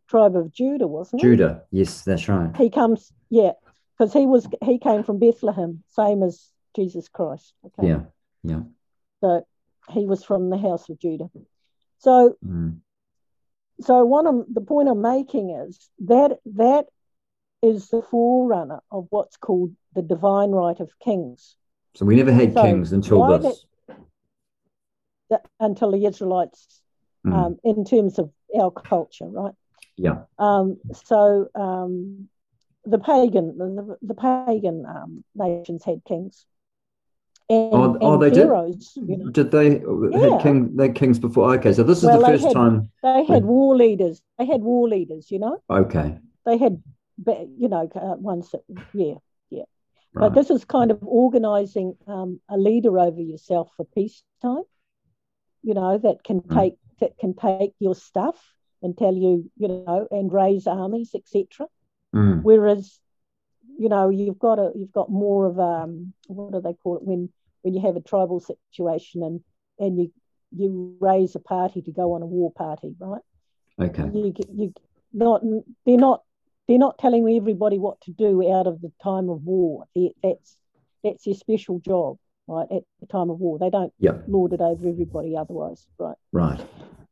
[0.08, 1.28] tribe of Judah, wasn't he?
[1.28, 1.62] Judah.
[1.70, 2.56] Yes, that's right.
[2.56, 3.52] He comes, yeah,
[3.92, 7.54] because he was he came from Bethlehem, same as Jesus Christ.
[7.66, 8.02] Okay, Yeah.
[8.42, 8.62] Yeah.
[9.20, 9.46] so
[9.90, 11.30] he was from the house of Judah.
[11.98, 12.80] So Mm.
[13.80, 16.86] so one of the point I'm making is that that
[17.62, 21.56] is the forerunner of what's called the divine right of kings
[21.94, 23.66] So we never had So kings until this.
[25.30, 26.82] that, until the Israelites,
[27.26, 27.32] Mm.
[27.34, 29.54] um, in terms of our culture, right?
[29.96, 30.24] Yeah.
[30.38, 32.28] Um, so um,
[32.86, 36.46] the pagan, the, the pagan um, nations had kings.
[37.50, 38.46] And, Oh, oh, and they did?
[39.08, 40.28] you know, Did they Yeah.
[40.34, 41.52] had king they had kings before?
[41.56, 42.90] Okay, so this is Well, the they first had- time.
[43.02, 44.22] they had war leaders.
[44.38, 45.58] They had war leaders, you know.
[45.68, 46.18] Okay.
[46.46, 46.80] They had,
[47.62, 48.62] you know, uh, ones that,
[48.94, 49.14] yeah,
[49.50, 49.64] yeah.
[50.14, 50.28] Right.
[50.28, 54.62] But this is kind of organizing um, a leader over yourself for peacetime.
[55.62, 56.54] You know that can Mm.
[56.54, 58.38] take that can take your stuff
[58.82, 61.66] and tell you, you know, and raise armies, etc.
[62.14, 62.42] Mm.
[62.42, 62.98] Whereas,
[63.78, 67.02] you know, you've got a you've got more of um what do they call it
[67.02, 67.28] when
[67.62, 69.40] when you have a tribal situation and
[69.78, 70.12] and you
[70.56, 73.22] you raise a party to go on a war party, right?
[73.80, 74.02] Okay.
[74.12, 74.74] You you
[75.12, 75.42] not
[75.86, 76.22] they're not
[76.66, 79.84] they're not telling everybody what to do out of the time of war.
[79.94, 80.56] They, that's
[81.02, 82.66] that's their special job, right?
[82.70, 84.24] At the time of war, they don't Yep.
[84.26, 86.16] lord it over everybody otherwise, right?
[86.32, 86.60] Right.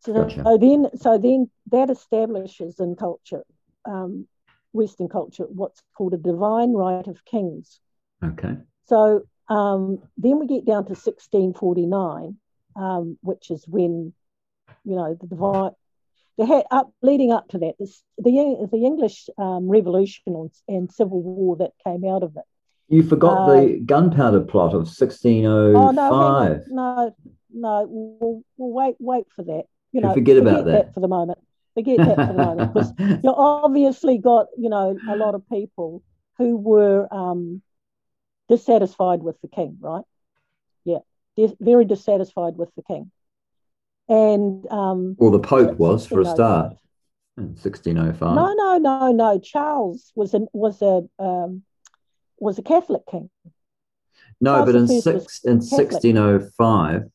[0.01, 0.43] So, Gotcha.
[0.45, 3.45] so then, so then that establishes in culture,
[3.85, 4.29] um,
[4.73, 7.81] Western culture, what's called a divine right of kings.
[8.23, 8.57] Okay.
[8.85, 12.37] So um, then we get down to 1649,
[12.77, 14.13] um, which is when,
[14.85, 15.35] you know, the
[16.47, 21.57] had up leading up to that, this, the the English um, Revolution and, Civil War
[21.57, 22.45] that came out of it.
[22.89, 26.65] You forgot Uh, the gunpowder plot of Oh no, 1605.
[26.69, 27.15] no,
[27.53, 29.65] no, we'll, we'll wait, wait for that.
[29.93, 30.95] You know, forget about that.
[30.95, 31.39] for the moment.
[31.75, 36.03] Forget that for the moment because you obviously got you know a lot of people
[36.37, 37.63] who were um,
[38.49, 40.05] dissatisfied with the king, right?
[40.85, 40.99] Yeah,
[41.37, 43.11] dis- very dissatisfied with the king,
[44.09, 46.77] and um, Well, the Pope was for a start
[47.37, 48.35] in 1605.
[48.35, 49.39] No, no, no, no.
[49.39, 51.63] Charles was an was a um,
[52.39, 53.31] was a Catholic king.
[54.41, 56.05] No, Charles but in the First was six in Catholic.
[56.05, 57.11] 1605.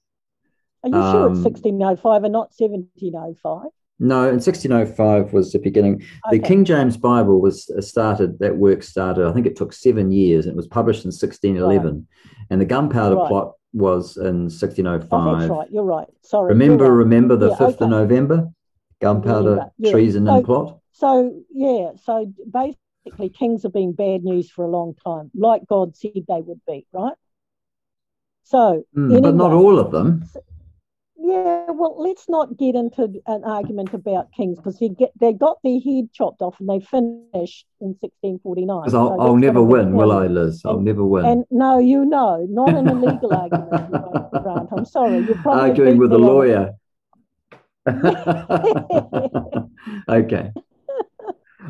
[0.83, 3.69] Are you sure it's Um, 1605 and not 1705?
[3.99, 6.03] No, in 1605 was the beginning.
[6.31, 8.39] The King James Bible was uh, started.
[8.39, 9.27] That work started.
[9.27, 10.45] I think it took seven years.
[10.47, 12.07] It was published in 1611,
[12.49, 13.27] and the gunpowder Right.
[13.29, 15.09] plot was in 1605.
[15.11, 15.71] Oh, that's right.
[15.71, 16.07] You're right.
[16.21, 16.49] Sorry.
[16.49, 16.97] Remember, right.
[16.97, 17.85] remember the Yeah, 5th okay.
[17.85, 18.49] of November,
[18.99, 19.91] gunpowder yeah.
[19.91, 20.79] treason So- and plot.
[20.91, 25.95] So yeah, so basically, kings have been bad news for a long time, like God
[25.95, 27.15] said they would be, right?
[28.43, 30.25] So, Mm, but not all of them.
[31.25, 35.57] Yeah, well, let's not get into an argument about kings because they get they got
[35.63, 38.81] their head chopped off and they finished in 1649.
[38.81, 40.27] Because I'll, So I'll never win, will I.
[40.27, 40.63] Liz?
[40.65, 41.23] I'll And- never win.
[41.25, 43.69] And no, you know, not in a legal argument,
[44.43, 44.67] Grant.
[44.75, 45.19] I'm sorry.
[45.19, 46.33] you're probably Arguing with a me on it.
[46.33, 46.73] lawyer.
[50.09, 50.51] okay.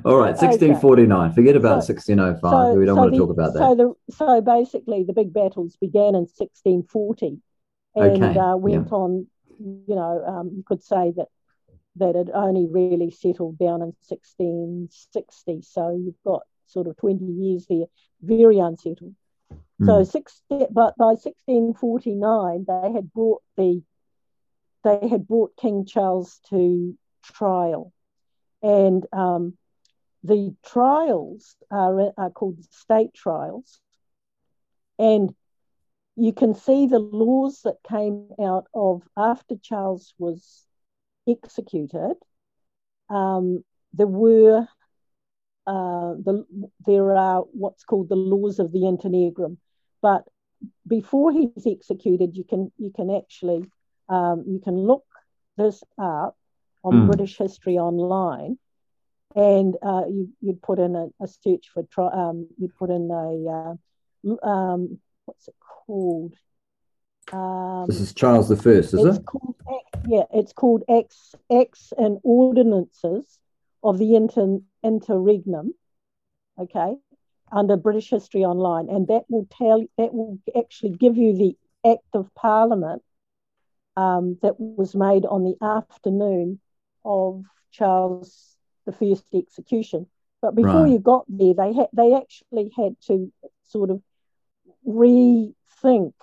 [0.05, 0.47] All right, Okay.
[0.47, 1.33] 1649.
[1.33, 2.75] Forget about So- 1605.
[2.77, 3.59] we don't want to the- talk about that.
[3.59, 7.37] So the so basically the big battles began in 1640
[7.95, 9.27] and Okay, uh, went on.
[9.63, 11.29] You know, um, you could say that
[11.97, 15.61] that it only really settled down in 1660.
[15.61, 17.85] So you've got sort of 20 years there,
[18.21, 19.15] very unsettled.
[19.81, 20.07] So Mm.
[20.07, 23.83] six, but by 1649 they had brought the
[24.83, 27.91] they had brought King Charles to trial,
[28.61, 29.57] and um,
[30.23, 33.79] the trials are, are called state trials,
[34.99, 35.33] and
[36.15, 40.67] you can see the laws that came out of after Charles was
[41.27, 42.15] executed.
[43.09, 44.67] Um, there were
[45.67, 46.45] uh, the
[46.85, 49.57] there are what's called the laws of the interregnum,
[50.01, 50.25] but
[50.87, 53.65] before he's executed, you can you can actually
[54.09, 55.05] um, you can look
[55.57, 56.35] this up
[56.83, 57.05] on Mm.
[57.05, 58.57] British History Online,
[59.35, 63.09] and uh, you you'd put in a, a search for tri- um, you'd put in
[63.11, 66.33] a uh, um, what's it called?
[67.31, 69.25] Um, This is Charles the First, is it?
[69.25, 69.55] called
[70.07, 73.39] yeah, it's called Acts, Acts and Ordinances
[73.81, 75.73] of the inter, Interregnum,
[76.59, 76.95] okay,
[77.51, 81.57] under British History Online, and that will tell that will actually give you the
[81.89, 83.01] Act of Parliament
[83.95, 86.59] um, that was made on the afternoon
[87.05, 90.07] of Charles the First execution.
[90.41, 90.91] But before Right.
[90.91, 93.31] you got there, they had they actually had to
[93.63, 94.01] sort of
[94.87, 96.13] rethink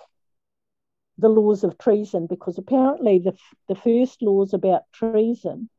[1.17, 3.35] the laws of treason because apparently the
[3.67, 5.69] the first laws about treason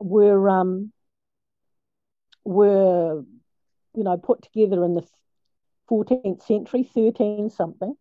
[0.00, 0.92] were um,
[2.44, 3.24] were
[3.94, 5.06] you know put together in the
[5.90, 7.94] 14th century, 13 something,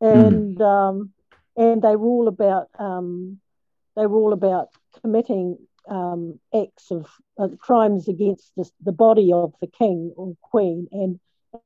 [0.00, 1.12] and um,
[1.56, 3.38] and they were all about um,
[3.96, 4.68] they were all about
[5.00, 5.58] committing
[5.88, 7.06] um, acts of
[7.38, 11.20] uh, crimes against the, the body of the king or queen and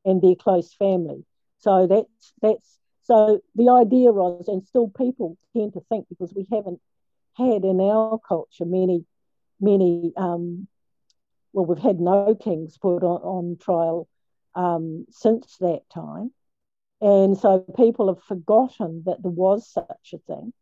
[0.05, 1.25] and their close family.
[1.61, 6.47] So that's that's so the idea was, and still people tend to think because we
[6.51, 6.81] haven't
[7.37, 9.05] had in our culture many
[9.61, 10.69] many um,
[11.53, 14.09] well we've had no kings put on, on trial
[14.55, 16.33] um, since that time,
[17.01, 20.53] and so people have forgotten that there was such a thing.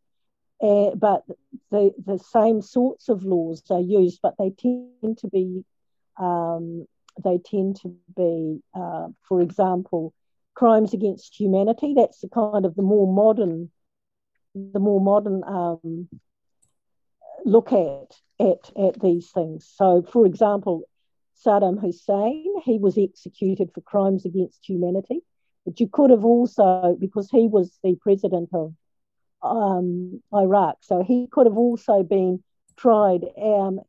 [0.61, 1.23] Uh, but
[1.71, 5.63] the the same sorts of laws are used, but they tend to be
[6.17, 6.85] um,
[7.23, 10.13] they tend to be, uh, for example,
[10.59, 11.93] crimes against humanity.
[11.95, 13.71] That's the kind of the more modern,
[14.53, 16.09] the more modern um,
[17.45, 19.71] look at at at these things.
[19.73, 20.83] So, for example,
[21.45, 25.21] Saddam Hussein, he was executed for crimes against humanity,
[25.65, 28.73] but you could have also because he was the president of
[29.41, 30.79] um, Iraq.
[30.81, 32.43] So he could have also been
[32.75, 33.79] tried um,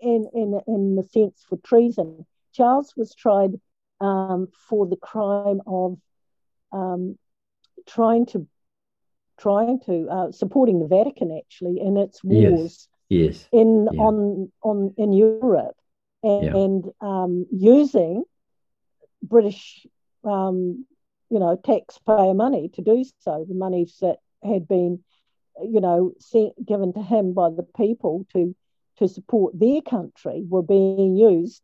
[0.00, 2.26] in, in, in the sense for treason.
[2.52, 3.58] Charles was tried
[4.04, 5.98] um, for the crime of
[6.72, 7.16] um,
[7.88, 8.46] trying to
[9.38, 12.54] trying to uh, supporting the Vatican actually in its Yes.
[12.54, 13.48] wars Yes.
[13.52, 14.08] in Yeah.
[14.08, 15.76] on on in Europe
[16.22, 16.54] and, Yeah.
[16.54, 18.24] and um, using
[19.22, 19.86] British
[20.24, 20.86] um,
[21.30, 25.00] you know taxpayer money to do so the monies that had been
[25.62, 28.54] you know sent, given to him by the people to
[28.98, 31.62] to support their country were being used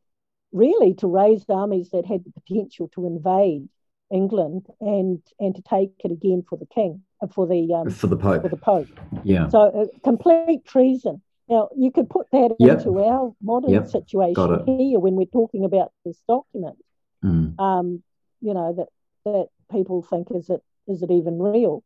[0.53, 3.69] really to raise armies that had the potential to invade
[4.11, 8.09] England and and to take it again for the king uh, for the um, For
[8.09, 8.43] the Pope.
[8.43, 8.89] for the Pope.
[9.23, 9.49] Yeah.
[9.49, 11.23] So uh, complete treason.
[11.49, 12.79] Now you could put that Yep.
[12.79, 13.89] into our modern Yep.
[13.89, 16.77] Situation here when we're talking about this document.
[17.25, 17.59] Mm.
[17.61, 18.03] Um,
[18.41, 18.89] you know that
[19.25, 21.85] that people think is it is it even real?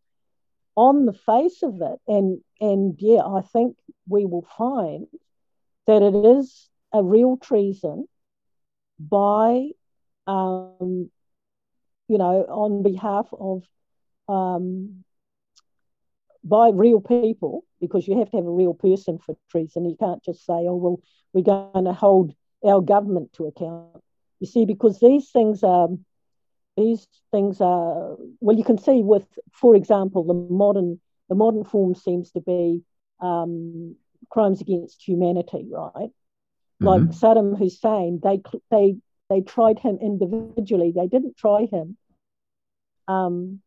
[0.76, 3.76] On the face of it, and and yeah, I think
[4.08, 5.06] we will find
[5.86, 8.06] that it is a real treason
[9.10, 9.70] by
[10.26, 11.10] um,
[12.08, 13.62] you know on behalf of
[14.28, 15.04] um,
[16.44, 19.84] by real people because you have to have a real person for treason.
[19.86, 21.00] You can't just say, "Oh well,
[21.32, 24.02] we're going to hold our government to account."
[24.40, 25.88] You see, because these things are
[26.76, 31.94] these things are well, you can see with, for example, the modern the modern form
[31.94, 32.82] seems to be
[33.20, 33.96] um,
[34.30, 36.10] crimes against humanity, right?
[36.84, 37.14] Like Mhm.
[37.14, 38.96] Saddam Hussein, they they
[39.30, 40.74] they tried him individually.
[40.74, 41.78] They didn't try him.
[43.08, 43.60] Um,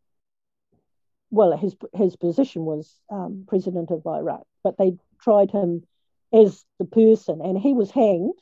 [1.32, 5.84] well, his his position was um, president of Iraq, but they tried him
[6.34, 8.36] as the person, and he was hanged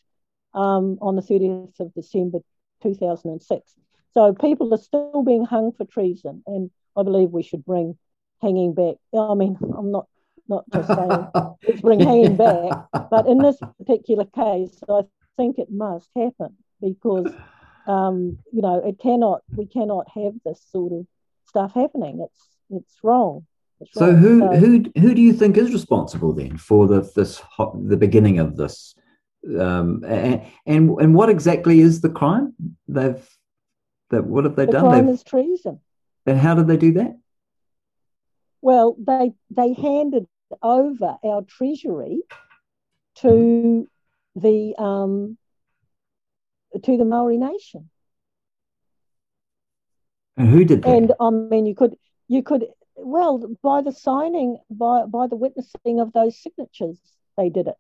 [0.54, 2.40] um, on the 30th of December
[2.82, 3.76] 2006.
[4.14, 7.98] So people are still being hung for treason, and I believe we should bring
[8.42, 8.96] hanging back.
[9.18, 10.08] I mean, I'm not
[10.48, 11.28] not just saying
[11.68, 15.02] let's bring hanging back, but in this particular case, I
[15.38, 17.32] think it must happen because
[17.88, 21.06] um, you know it cannot we cannot have this sort of
[21.48, 22.20] stuff happening.
[22.26, 23.46] It's it's wrong.
[23.82, 24.16] It's So wrong.
[24.18, 27.42] who So- who who do you think is responsible then for the this
[27.76, 28.96] the beginning of this?
[29.60, 32.54] Um, and, and and what exactly is the crime
[32.88, 33.24] they've
[34.10, 34.86] that what have they the done?
[34.86, 35.80] crime They've, is treason.
[36.26, 37.16] and how did they do that?
[38.62, 40.26] Well, they they handed
[40.62, 42.22] over our treasury
[43.16, 43.88] to
[44.36, 45.38] the um,
[46.84, 47.90] to the Maori nation,
[50.38, 50.90] And who did that?
[50.90, 51.96] and I mean, you could
[52.28, 57.00] you could well by the signing by by the witnessing of those signatures,
[57.38, 57.76] they did it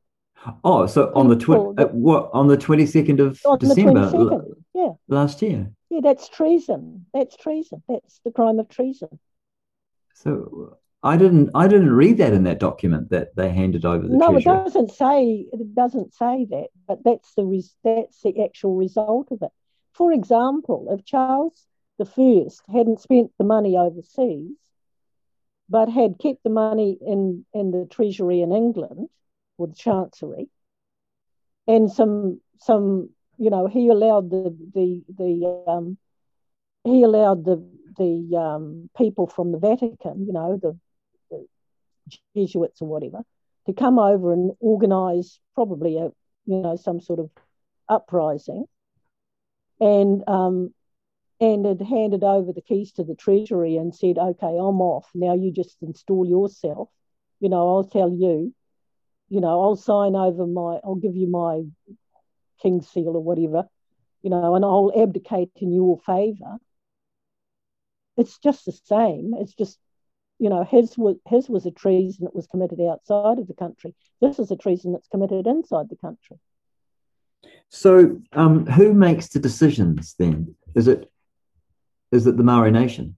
[0.63, 4.30] oh, so on the twi- uh, what on the twenty second of December the twenty
[4.30, 4.66] second.
[4.74, 5.72] Yeah, last year.
[5.89, 7.05] yeah, that's treason.
[7.13, 7.84] That's treason.
[7.88, 9.20] That's the crime of treason.
[10.13, 14.18] So I didn't I didn't read that in that document that they handed over the
[14.18, 18.76] no, it doesn't say it doesn't say that, but that's the res- that's the actual
[18.76, 19.51] result of it.
[19.93, 24.56] For example, if Charles the First hadn't spent the money overseas,
[25.70, 29.10] but had kept the money in in the treasury in England
[29.58, 30.49] or the chancery,
[31.68, 35.97] and some some you know he allowed the the the um,
[36.84, 37.58] he allowed the
[37.97, 40.78] the um, people from the Vatican, you know the
[42.36, 43.24] Jesuits or whatever,
[43.68, 46.12] to come over and organise probably a
[46.45, 47.30] you know some sort of
[47.89, 48.66] uprising,
[49.80, 50.74] and um,
[51.39, 55.10] and had handed over the keys to the treasury and said, "Okay, I'm off.
[55.14, 56.89] Now you just install yourself.
[57.39, 58.53] You know, I'll tell you.
[59.28, 60.80] You know, I'll sign over my.
[60.84, 61.64] I'll give you my
[62.62, 63.68] king's seal or whatever.
[64.22, 66.58] You know, and I'll abdicate in your favour.
[68.18, 69.34] It's just the same.
[69.38, 69.78] It's just
[70.39, 73.95] you know, his was his was a treason that was committed outside of the country.
[74.21, 76.38] This is a treason that's committed inside the country.
[77.69, 80.55] So, um, who makes the decisions then?
[80.75, 81.09] Is it
[82.11, 83.17] is it the Maori Nation?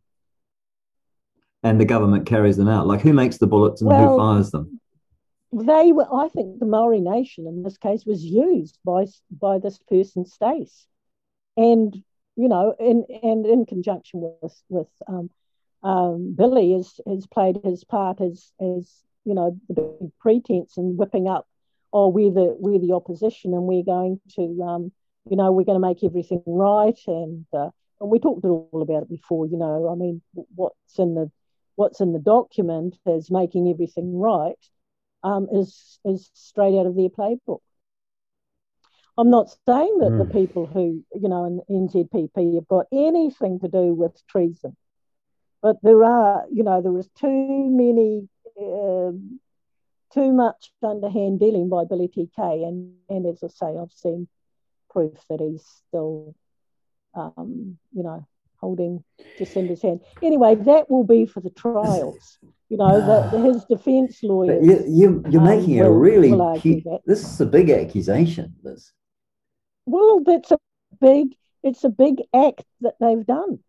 [1.64, 2.88] And the government carries them out.
[2.88, 4.80] Like who makes the bullets and well, who fires them?
[5.52, 6.14] They were.
[6.14, 10.86] I think the Maori Nation in this case was used by by this person Stace,
[11.56, 11.96] and
[12.36, 15.32] you know, in and in conjunction with with um,
[15.88, 18.92] um, Billy has has played his part as as
[19.24, 21.48] you know the big pretense and whipping up.
[21.94, 24.92] Oh, we're the we're the opposition, and we're going to um,
[25.30, 27.70] you know we're going to make everything right, and uh,
[28.02, 29.48] and we talked all about it before.
[29.48, 30.22] You know, I mean,
[30.56, 31.32] what's in the
[31.76, 34.60] what's in the document as making everything right
[35.24, 37.62] um, is is straight out of their playbook.
[39.18, 40.18] I'm not saying that mm.
[40.18, 40.38] the hmm.
[40.38, 44.76] people who you know in NZPP have got anything to do with treason.
[45.62, 48.28] But there are, you know, there is too many,
[48.60, 49.40] um,
[50.14, 52.68] too much underhand dealing by Billy TK.
[52.68, 54.28] And, and as I say, I've seen
[54.90, 56.36] proof that he's still,
[57.14, 58.26] um, you know,
[58.58, 59.04] holding
[59.38, 60.02] Jacinda's hand.
[60.22, 62.38] Anyway, that will be for the trials.
[62.70, 64.66] You know, that his defence lawyers.
[64.66, 66.32] You, you, you're um, making a really.
[66.32, 66.60] Will
[67.06, 68.56] this is a big accusation.
[68.62, 68.92] This.
[69.86, 70.58] Well, that's a
[71.00, 71.36] big.
[71.64, 73.60] It's a big act that they've done.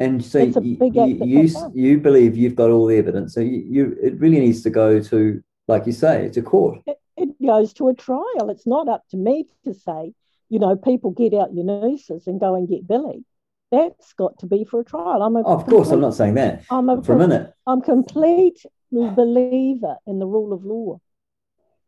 [0.00, 3.34] And so you, you, you, you, believe you've got all the evidence.
[3.34, 6.78] So you, you, it really needs to go to, like you say, to court.
[6.86, 8.48] It, it goes to a trial.
[8.48, 10.14] It's not up to me to say,
[10.48, 13.26] you know, people get out your nooses and go and get Billy.
[13.70, 15.22] That's got to be for a trial.
[15.22, 16.64] I'm a oh, of complete, course, I'm not saying that.
[16.70, 17.52] I'm a, for a minute.
[17.66, 20.98] I'm a complete believer in the rule of law.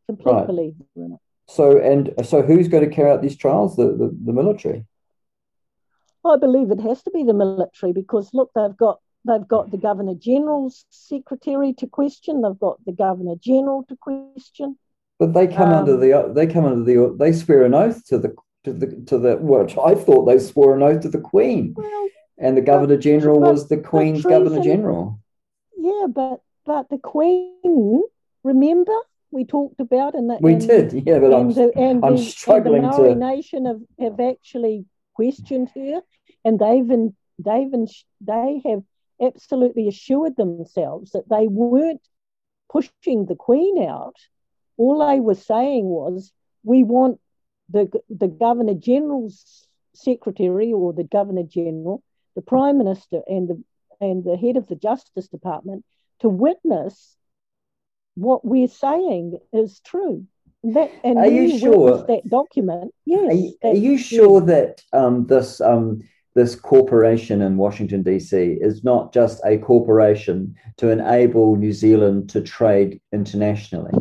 [0.07, 0.47] Complete right.
[0.47, 1.19] believer in it.
[1.49, 3.75] So and so, who's going to carry out these trials?
[3.77, 4.85] The the, the military.
[6.25, 9.79] I believe it has to be the military because look, they've got they've got the
[9.79, 12.43] Governor General's secretary to question.
[12.43, 14.79] They've got the Governor General to question.
[15.18, 18.18] But they come um, under the they come under the they swear an oath to
[18.18, 21.75] the to the to the which I thought they swore an oath to the Queen,
[21.77, 22.09] well,
[22.39, 25.20] and the Governor General but, was the Queen's Governor General.
[25.77, 28.03] Yeah, but but the Queen,
[28.45, 28.93] remember
[29.33, 32.85] we talked about and that we did, yeah, but I'm, the, and I'm the, struggling
[32.85, 33.18] and the Maori to...
[33.18, 34.85] Nation have, have actually
[35.15, 36.01] questioned her,
[36.45, 36.89] and they've
[37.39, 37.89] they've
[38.21, 38.83] they have
[39.21, 42.03] absolutely assured themselves that they weren't
[42.71, 44.17] pushing the Queen out.
[44.77, 46.33] All they were saying was,
[46.65, 47.21] we want
[47.69, 52.03] the the Governor General's secretary or the Governor General,
[52.35, 53.63] the Prime Minister, and the
[54.01, 55.85] and the head of the Justice Department
[56.21, 57.17] to witness
[58.15, 60.27] what we're saying is true.
[60.65, 62.95] That, and are you sure that document?
[63.05, 63.33] Yes.
[63.33, 66.03] Are you, are you sure that um, this um,
[66.35, 72.41] this corporation in Washington DC is not just a corporation to enable New Zealand to
[72.41, 73.93] trade internationally?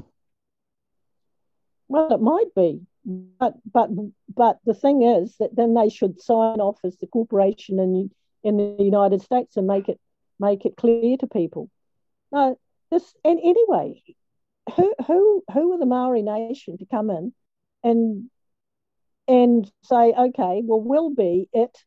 [1.87, 3.89] Well, it might be, but but
[4.33, 8.11] but the thing is that then they should sign off as the corporation in
[8.43, 9.99] in the United States and make it
[10.39, 11.69] make it clear to people.
[12.31, 12.57] No,
[12.91, 14.01] this and anyway,
[14.75, 17.33] who who who are the Maori Nation to come in
[17.83, 18.29] and
[19.27, 21.77] and say, okay, well, we'll be it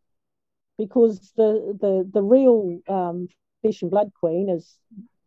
[0.79, 3.29] because the the the real um,
[3.63, 4.77] fish and blood queen has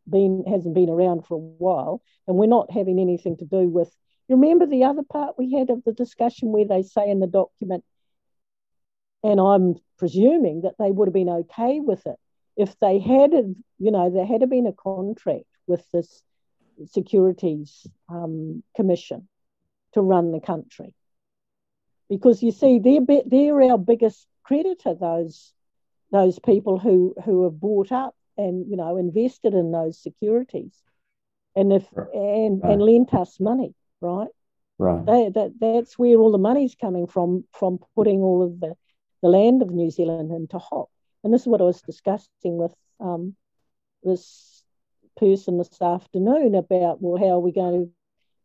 [0.09, 3.93] been hasn't been around for a while, and we're not having anything to do with.
[4.27, 7.27] You remember the other part we had of the discussion where they say in the
[7.27, 7.83] document,
[9.23, 12.17] and I'm presuming that they would have been okay with it
[12.57, 16.23] if they had, you know, there had been a contract with this
[16.85, 19.27] Securities um, Commission
[19.93, 20.93] to run the country.
[22.09, 25.53] Because you see, they're, they're our biggest creditor, those,
[26.11, 30.73] those people who, who have bought up and you know invested in those securities
[31.55, 32.73] and if and, right.
[32.73, 34.27] and lent us money, right?
[34.77, 35.05] Right.
[35.05, 38.75] They, that, that's where all the money's coming from, from putting all of the,
[39.23, 40.89] the land of New Zealand into hock.
[41.23, 43.35] And this is what I was discussing with um,
[44.03, 44.56] this
[45.17, 47.91] person this afternoon about, well, how are we going to?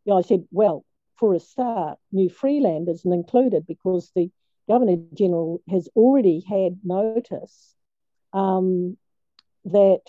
[0.05, 0.83] You know, I said, well,
[1.15, 4.29] for a start, New Freeland isn't included because the
[4.67, 7.75] Governor General has already had notice
[8.33, 8.97] um,
[9.65, 10.01] that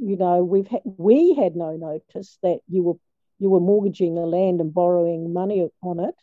[0.00, 2.94] you know, we've ha- we had no notice that you were
[3.38, 6.14] you were mortgaging the land and borrowing money on it.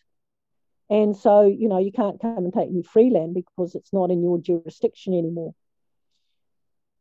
[0.90, 4.10] And so, you know, you can't come and take new free land because it's not
[4.10, 5.54] in your jurisdiction anymore.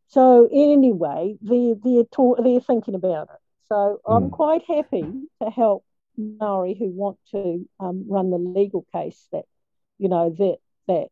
[0.09, 3.40] So anyway, they're, they're, talk, they're thinking about it.
[3.68, 4.16] So mm.
[4.16, 5.04] I'm quite happy
[5.42, 5.84] to help
[6.16, 9.44] Maori who want to um, run the legal case that,
[9.98, 11.11] you know, that, that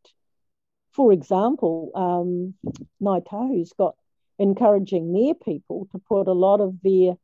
[0.93, 2.55] for example, um,
[3.03, 3.97] Ngāi Tahu's got
[4.39, 7.15] encouraging their people to put a lot of their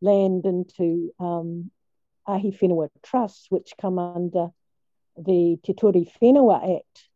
[0.00, 1.70] land into um,
[2.26, 4.48] Ahu Whenua trusts, which come under
[5.16, 7.08] the Te Ture Whenua Act,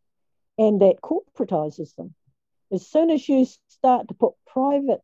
[0.58, 2.14] and that corporatises them.
[2.72, 5.00] As soon as you start to put private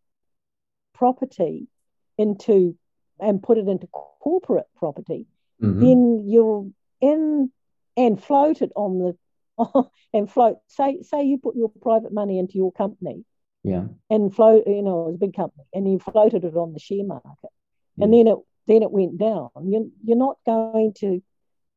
[0.95, 1.69] property
[2.17, 2.77] into
[3.21, 5.27] and put it into corporate property,
[5.63, 5.81] mm-hmm.
[5.81, 6.67] then you're
[7.01, 7.51] in
[7.97, 9.17] and float it on the
[10.13, 10.59] and float.
[10.69, 13.25] Say say you put your private money into your company,
[13.65, 14.65] yeah, and float.
[14.67, 17.51] You know, it was a big company, and you floated it on the share market,
[17.97, 18.05] yeah.
[18.05, 19.51] and then it then it went down.
[19.65, 21.23] You you're not going to,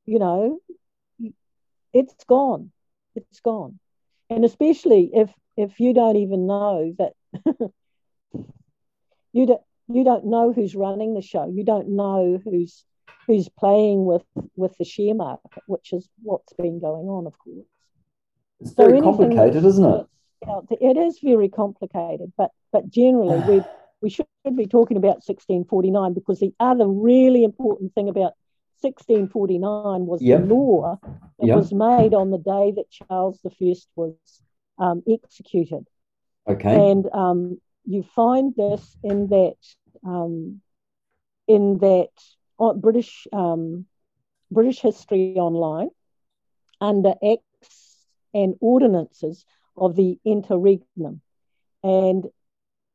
[0.05, 0.59] you know,
[1.93, 2.71] it's gone,
[3.15, 3.79] it's gone,
[4.29, 5.33] and especially if
[5.63, 7.13] if you don't even know that
[9.33, 11.51] you don't you don't know who's running the show.
[11.53, 12.85] You don't know who's
[13.27, 14.23] who's playing with
[14.55, 17.65] with the share market, which is what's been going on, of course.
[18.59, 20.05] It's very so complicated, isn't it?
[20.81, 23.63] It is very complicated, but but generally we
[24.01, 28.33] we should be talking about 1649 because the other really important thing about
[28.81, 30.41] 1649 was yep.
[30.41, 30.97] the law
[31.39, 31.55] that yep.
[31.55, 33.51] was made on the day that Charles I
[33.95, 34.41] was
[34.81, 35.87] um, executed.
[36.47, 36.91] Okay.
[36.91, 39.55] And um, you find this in that
[40.03, 40.61] um,
[41.47, 42.09] in that
[42.59, 43.85] uh, British um,
[44.49, 45.89] British History Online
[46.81, 49.45] under Acts and Ordinances
[49.77, 51.21] of the Interregnum,
[51.83, 52.25] and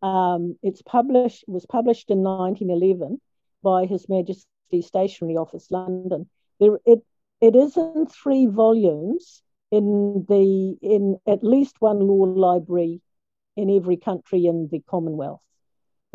[0.03, 3.21] um, it's published was published in 1911
[3.63, 6.29] by His Majesty's Stationery Office, London.
[6.59, 7.01] There, it
[7.41, 13.01] it is in three volumes in the in at least one law library
[13.57, 15.41] in every country in the Commonwealth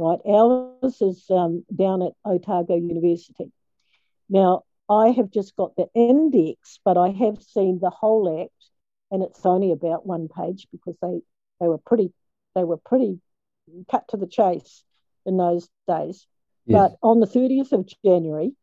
[0.01, 0.19] right?
[0.25, 3.51] Ours is um, down at Otago University.
[4.29, 8.69] Now, I have just got the index, but I have seen the whole act,
[9.11, 11.21] and it's only about one page because they,
[11.59, 12.11] they were pretty
[12.55, 13.19] they were pretty
[13.89, 14.83] cut to the chase
[15.25, 16.25] in those days.
[16.65, 16.77] Yes.
[16.77, 18.53] But on the 30th of January,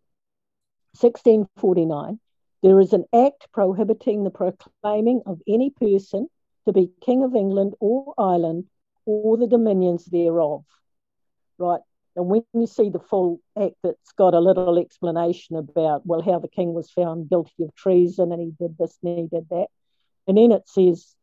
[1.01, 2.21] 1649,
[2.63, 6.29] there is an act prohibiting the proclaiming of any person
[6.67, 8.65] to be King of England or Ireland
[9.07, 10.65] or the dominions thereof
[11.59, 11.81] right?
[12.17, 16.39] And when you see the full act, it's got a little explanation about, well, how
[16.39, 19.67] the king was found guilty of treason and he did this and he did that.
[20.27, 21.15] And then it says,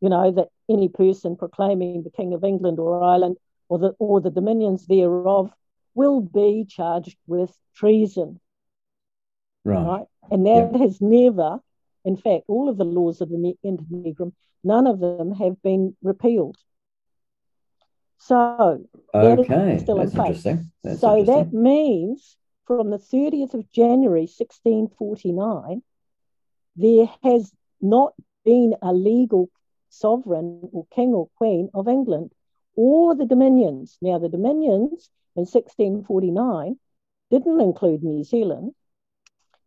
[0.00, 3.36] you know, that any person proclaiming the King of England or Ireland
[3.68, 5.50] or the, or the dominions thereof
[5.94, 8.40] will be charged with treason.
[9.64, 9.84] Right.
[9.84, 10.06] right?
[10.30, 10.78] And that yeah.
[10.78, 11.58] has never,
[12.04, 16.56] in fact, all of the laws of the Interregnum, none of them have been repealed.
[18.18, 20.46] So okay, still that's in place.
[20.46, 20.72] Interesting.
[20.82, 21.50] That's so interesting.
[21.50, 25.82] that means from the 30th of January 1649,
[26.76, 28.14] there has not
[28.44, 29.50] been a legal
[29.90, 32.32] sovereign or king or queen of England
[32.76, 33.98] or the dominions.
[34.00, 36.78] Now, the dominions in 1649
[37.30, 38.72] didn't include New Zealand,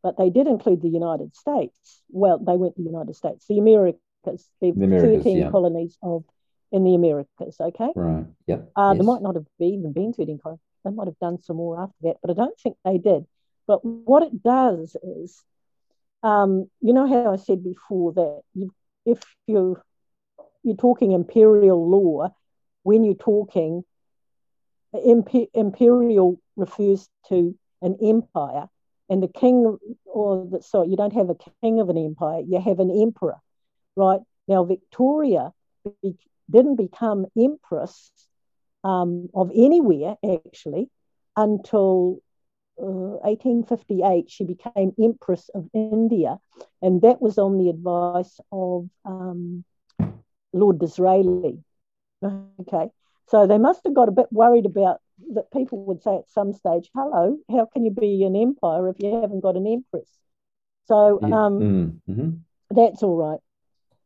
[0.04, 2.02] but they did include the United States.
[2.10, 5.52] Well, they weren't the United States, the Americas, the, the Americas, 13 yeah.
[5.52, 6.24] colonies of
[6.72, 7.58] in the Americas.
[7.60, 7.90] Okay.
[7.96, 8.26] Right.
[8.48, 8.72] Yep.
[8.76, 9.00] Uh, yes.
[9.00, 10.40] They might not have even been to Eden
[10.84, 13.26] They might have done some more after that, but I don't think they did.
[13.66, 15.44] But what it does is,
[16.24, 18.74] um, you know how I said before that you,
[19.06, 19.78] if you
[20.64, 22.34] you're talking imperial law,
[22.84, 23.84] when you're talking
[24.94, 28.68] imp- imperial refers to an empire,
[29.10, 32.60] and the king or the, sorry, you don't have a king of an empire, you
[32.60, 33.38] have an emperor,
[33.96, 34.22] right?
[34.48, 35.54] Now Victoria
[36.50, 38.12] didn't become empress
[38.84, 40.90] um, of anywhere actually
[41.36, 42.20] until
[42.80, 46.38] uh, 1858 she became empress of india.
[46.82, 49.64] And that was on the advice of um,
[50.54, 51.64] lord disraeli.
[52.24, 52.90] Okay.
[53.28, 55.02] So they must have got a bit worried about
[55.34, 58.98] that people would say at some stage hello how can you be an empire if
[59.00, 60.10] you haven't got an empress
[60.86, 62.30] so um, mm-hmm.
[62.70, 63.40] that's all right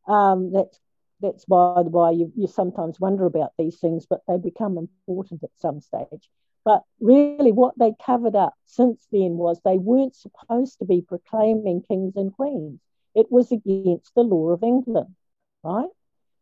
[0.07, 0.80] um, that's
[1.22, 5.43] that's by the way you, you sometimes wonder about these things, but they become important
[5.43, 6.30] at some stage.
[6.64, 11.84] But really, what they covered up since then was they weren't supposed to be proclaiming
[11.88, 12.80] kings and queens.
[13.16, 15.16] It was against the law of England,
[15.64, 15.89] right?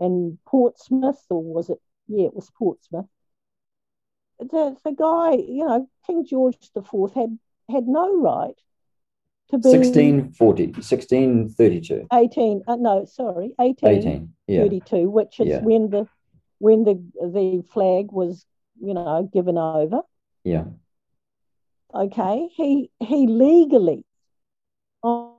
[0.00, 1.78] and Portsmouth, or was it?
[2.08, 3.06] Yeah, it was Portsmouth.
[4.38, 7.38] The, the guy, you know, King George IV had
[7.70, 8.58] had no right
[9.50, 12.06] to be 1640, 1632.
[12.12, 14.64] 18, uh, no, sorry, 1832, 18, yeah.
[15.06, 15.60] which is yeah.
[15.60, 16.06] when the
[16.58, 18.44] when the the flag was,
[18.80, 20.00] you know, given over.
[20.42, 20.64] Yeah.
[21.94, 22.48] Okay.
[22.54, 24.03] He he legally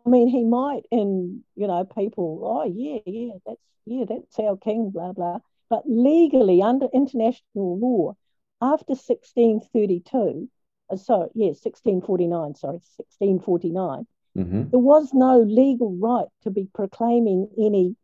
[0.10, 4.92] mean, he might, and you know, people, oh yeah, yeah, that's yeah, that's our king,
[4.92, 5.40] blah blah.
[5.70, 8.16] But legally, under international law,
[8.62, 10.50] after 1632,
[10.90, 14.70] uh, sorry, yeah, 1649, sorry, 1649, mm-hmm.
[14.70, 17.96] there was no legal right to be proclaiming any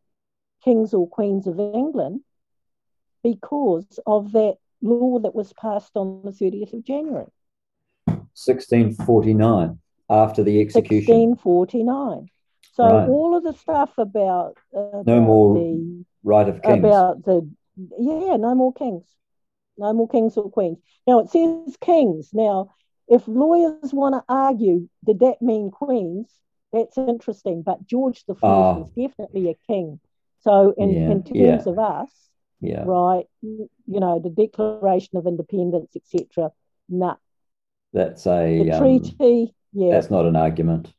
[0.64, 2.22] kings or queens of England
[3.24, 7.28] because of that law that was passed on the 30th of January.
[8.34, 9.80] 1649
[10.12, 11.30] after the execution.
[11.30, 12.30] 1649.
[12.74, 13.10] So right.
[13.10, 16.80] all of the stuff about, uh, no more the, right of kings.
[16.80, 17.50] About the
[17.98, 19.06] yeah, no more kings,
[19.78, 20.78] no more kings or queens.
[21.08, 22.30] Now it says kings.
[22.34, 22.74] Now,
[23.08, 26.30] if lawyers want to argue, did that mean queens?
[26.72, 27.64] That's interesting.
[27.64, 28.80] But George the Fourth oh.
[28.82, 30.00] was definitely a king.
[30.42, 31.72] So in, yeah, in terms yeah.
[31.72, 32.12] of us,
[32.62, 32.84] yeah.
[32.86, 36.52] right, you know, the Declaration of Independence, etc.
[36.90, 37.16] Nah.
[37.94, 39.92] That's a the um, treaty yeah.
[39.92, 40.94] That's not an argument.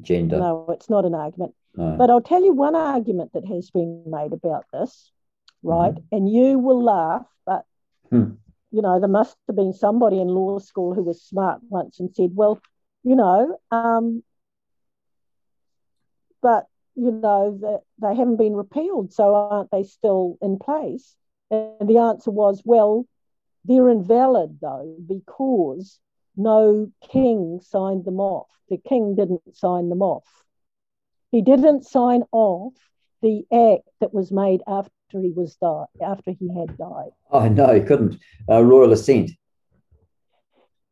[0.00, 0.38] Gender.
[0.38, 1.54] No, it's not an argument.
[1.74, 1.96] No.
[1.96, 5.10] But I'll tell you one argument that has been made about this,
[5.62, 5.94] right?
[5.94, 6.16] Mm-hmm.
[6.16, 7.64] And you will laugh, but
[8.10, 8.32] hmm.
[8.70, 12.14] you know, there must have been somebody in law school who was smart once and
[12.14, 12.60] said, well,
[13.04, 14.22] you know, um,
[16.42, 21.14] but you know that they haven't been repealed, so aren't they still in place?
[21.50, 23.06] And the answer was, well,
[23.64, 26.00] they're invalid though because
[26.38, 28.48] no king signed them off.
[28.70, 30.24] The king didn't sign them off.
[31.30, 32.74] He didn't sign off
[33.22, 37.10] the act that was made after he was died, after he had died.
[37.30, 38.16] Oh no, he couldn't.
[38.48, 39.30] Uh, royal assent.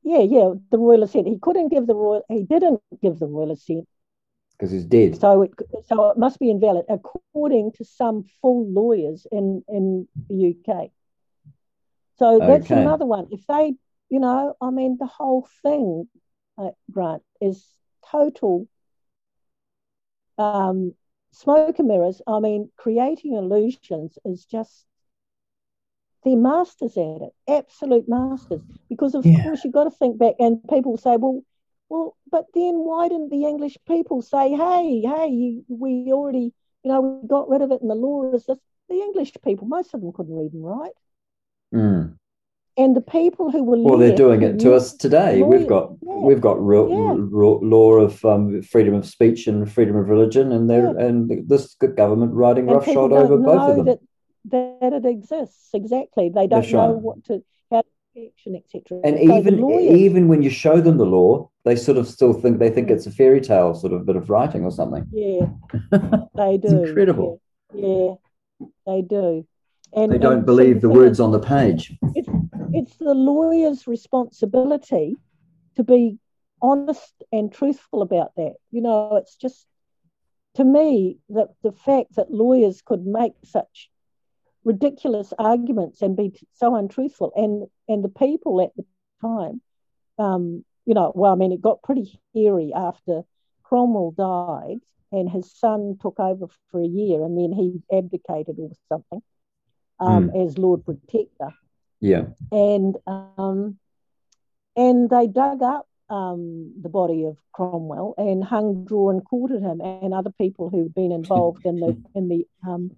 [0.02, 1.26] Yeah, yeah, the royal assent.
[1.26, 2.24] He couldn't give the royal.
[2.28, 3.86] He didn't give the royal assent
[4.52, 5.20] because he's dead.
[5.20, 5.52] So it
[5.86, 10.90] so it must be invalid according to some full lawyers in in the UK.
[12.18, 12.80] So that's okay.
[12.80, 13.28] another one.
[13.30, 13.74] If they
[14.08, 16.08] you know, I mean, the whole thing,
[16.58, 17.66] uh, Grant, is
[18.10, 18.68] total
[20.38, 20.94] um,
[21.32, 22.22] smoke and mirrors.
[22.26, 24.86] I mean, creating illusions is just
[26.24, 28.60] they're masters at it, absolute masters.
[28.88, 29.42] Because of yeah.
[29.42, 31.42] course you've got to think back, and people say, well,
[31.88, 36.52] well, but then why didn't the English people say, hey, hey, we already,
[36.82, 38.58] you know, we got rid of it, and the law is this.
[38.88, 40.92] The English people, most of them couldn't read and write.
[41.74, 42.16] Mm
[42.78, 45.40] and the people who were well, they're doing it to us today.
[45.40, 45.60] Lawyers.
[45.60, 46.14] We've got yeah.
[46.14, 47.14] we've got yeah.
[47.16, 51.06] law of um, freedom of speech and freedom of religion, and they're yeah.
[51.06, 53.86] and this government riding roughshod over both of them.
[53.86, 54.00] That,
[54.80, 56.28] that it exists exactly.
[56.28, 59.00] They don't know what to how to action, etc.
[59.04, 62.58] And so even even when you show them the law, they sort of still think
[62.58, 65.06] they think it's a fairy tale sort of bit of writing or something.
[65.12, 65.46] Yeah,
[66.34, 66.84] they do.
[66.84, 67.40] incredible.
[67.74, 68.14] Yeah,
[68.86, 69.46] they do.
[69.92, 71.96] And, they don't believe the words on the page.
[72.78, 75.16] It's, the lawyer's responsibility
[75.76, 76.18] to be
[76.60, 78.54] honest and truthful about that.
[78.70, 79.66] You know, it's just
[80.54, 83.90] to me that the fact that lawyers could make such
[84.64, 88.84] ridiculous arguments and be so untruthful, and and the people at the
[89.20, 89.60] time,
[90.18, 93.22] um, you know, well, I mean, it got pretty hairy after
[93.62, 94.78] Cromwell died,
[95.12, 99.22] and his son took over for a year, and then he abdicated or something
[100.00, 100.46] um, mm.
[100.46, 101.52] as Lord Protector.
[102.06, 102.26] Yeah.
[102.52, 103.78] And um,
[104.76, 109.80] and they dug up um, the body of Cromwell and hung, draw, and quartered him,
[109.80, 112.92] and other people who'd been involved in the in the um,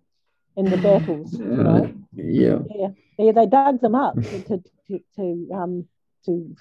[0.57, 1.33] in the battles.
[1.33, 1.95] You know?
[2.13, 2.59] yeah.
[2.75, 2.89] yeah,
[3.19, 5.89] yeah, they dug them up to to, to, to um
[6.27, 6.55] to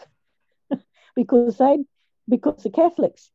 [1.15, 1.79] because they
[2.29, 3.29] because the Catholics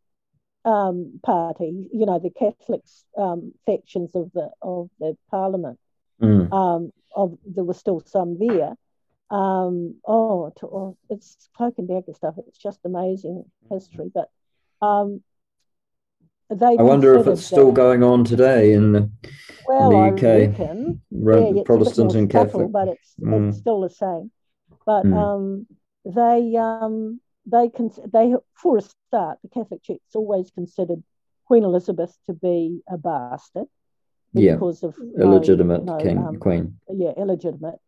[0.64, 5.78] um, party, you know, the Catholics um, factions of the of the Parliament
[6.22, 6.52] Mm.
[6.52, 8.76] Um, of there were still some there.
[9.32, 12.34] Um, oh, to, oh, it's cloak and dagger stuff.
[12.46, 14.10] It's just amazing history.
[14.12, 14.30] But
[14.86, 15.22] um,
[16.50, 16.76] they.
[16.78, 19.10] I wonder if it's still that, going on today in the,
[19.66, 20.58] well, in the UK.
[21.10, 23.48] Reckon, yeah, Protestant and Catholic, but it's, mm.
[23.48, 24.30] it's still the same.
[24.84, 25.16] But mm.
[25.16, 25.66] um,
[26.04, 31.02] they um, they can they for a start, the Catholic Church always considered
[31.46, 33.66] Queen Elizabeth to be a bastard
[34.32, 34.54] yeah.
[34.54, 36.78] because of illegitimate no, king um, queen.
[36.90, 37.78] Yeah, illegitimate.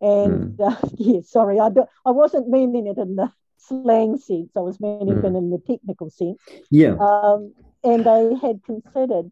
[0.00, 0.60] And mm.
[0.60, 4.50] uh, yeah, sorry, I, do, I wasn't meaning it in the slang sense.
[4.56, 5.36] I was meaning mm.
[5.36, 6.40] in the technical sense.
[6.70, 6.96] Yeah.
[7.00, 9.30] Um, and they had considered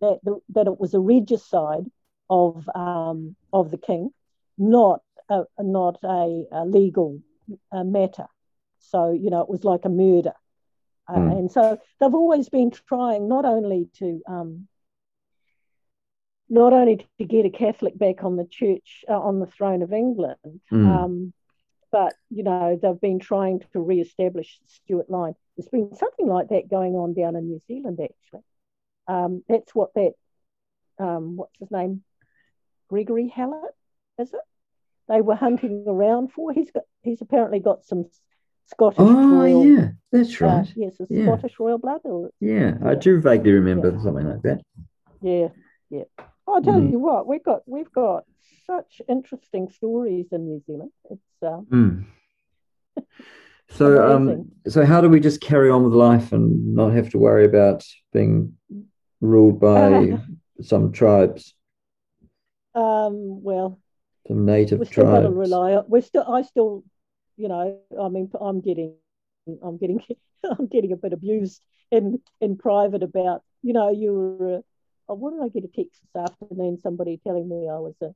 [0.00, 1.86] that the, that it was a regicide
[2.30, 4.10] of um, of the king,
[4.58, 7.20] not a, not a, a legal
[7.72, 8.26] uh, matter.
[8.78, 10.34] So you know, it was like a murder.
[11.06, 11.38] Uh, mm.
[11.38, 14.68] And so they've always been trying not only to um,
[16.54, 19.92] not only to get a Catholic back on the church uh, on the throne of
[19.92, 20.86] England, mm.
[20.88, 21.32] um,
[21.90, 25.34] but you know they've been trying to re-establish the Stuart line.
[25.56, 28.44] There's been something like that going on down in New Zealand, actually.
[29.08, 30.12] Um, that's what that
[30.98, 32.04] um, what's his name,
[32.88, 33.74] Gregory Hallett,
[34.18, 34.40] is it?
[35.08, 36.52] They were hunting around for.
[36.52, 38.06] He's got he's apparently got some
[38.66, 39.66] Scottish oh, royal.
[39.66, 40.68] yeah, that's right.
[40.68, 41.24] Uh, yes, it's yeah.
[41.24, 42.02] Scottish royal blood.
[42.04, 44.02] Or, yeah, I do vaguely remember yeah.
[44.02, 44.60] something like that.
[45.20, 45.48] Yeah,
[45.90, 46.04] yeah.
[46.46, 46.90] I'll tell mm.
[46.90, 48.24] you what, we've got we've got
[48.66, 50.92] such interesting stories in New Zealand.
[51.10, 51.66] It's um,
[52.98, 53.04] mm.
[53.70, 57.18] so um so how do we just carry on with life and not have to
[57.18, 58.54] worry about being
[59.20, 60.18] ruled by
[60.62, 61.54] some tribes?
[62.74, 63.80] Um, well,
[64.26, 65.28] some native we still tribes.
[65.30, 66.84] Rely on, we're still I still
[67.36, 68.94] you know, I mean, I'm getting,
[69.62, 70.00] I'm getting,
[70.58, 74.60] I'm getting a bit abused in in private about, you know, you were.
[75.08, 76.78] Oh, what did I get a text this afternoon?
[76.80, 78.14] Somebody telling me I was a,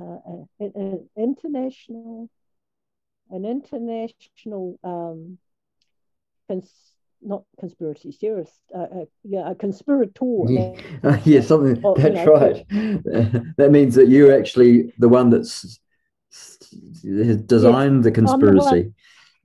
[0.00, 2.28] uh, an, an international,
[3.30, 5.38] an international, um,
[6.48, 6.70] cons,
[7.20, 10.44] not conspiracy theorist, uh, uh, yeah, a conspirator.
[10.48, 10.80] Yeah,
[11.24, 11.82] yeah something.
[11.84, 12.66] Or, that's you know, right.
[13.56, 15.80] that means that you're actually the one that's
[17.02, 18.92] designed the conspiracy.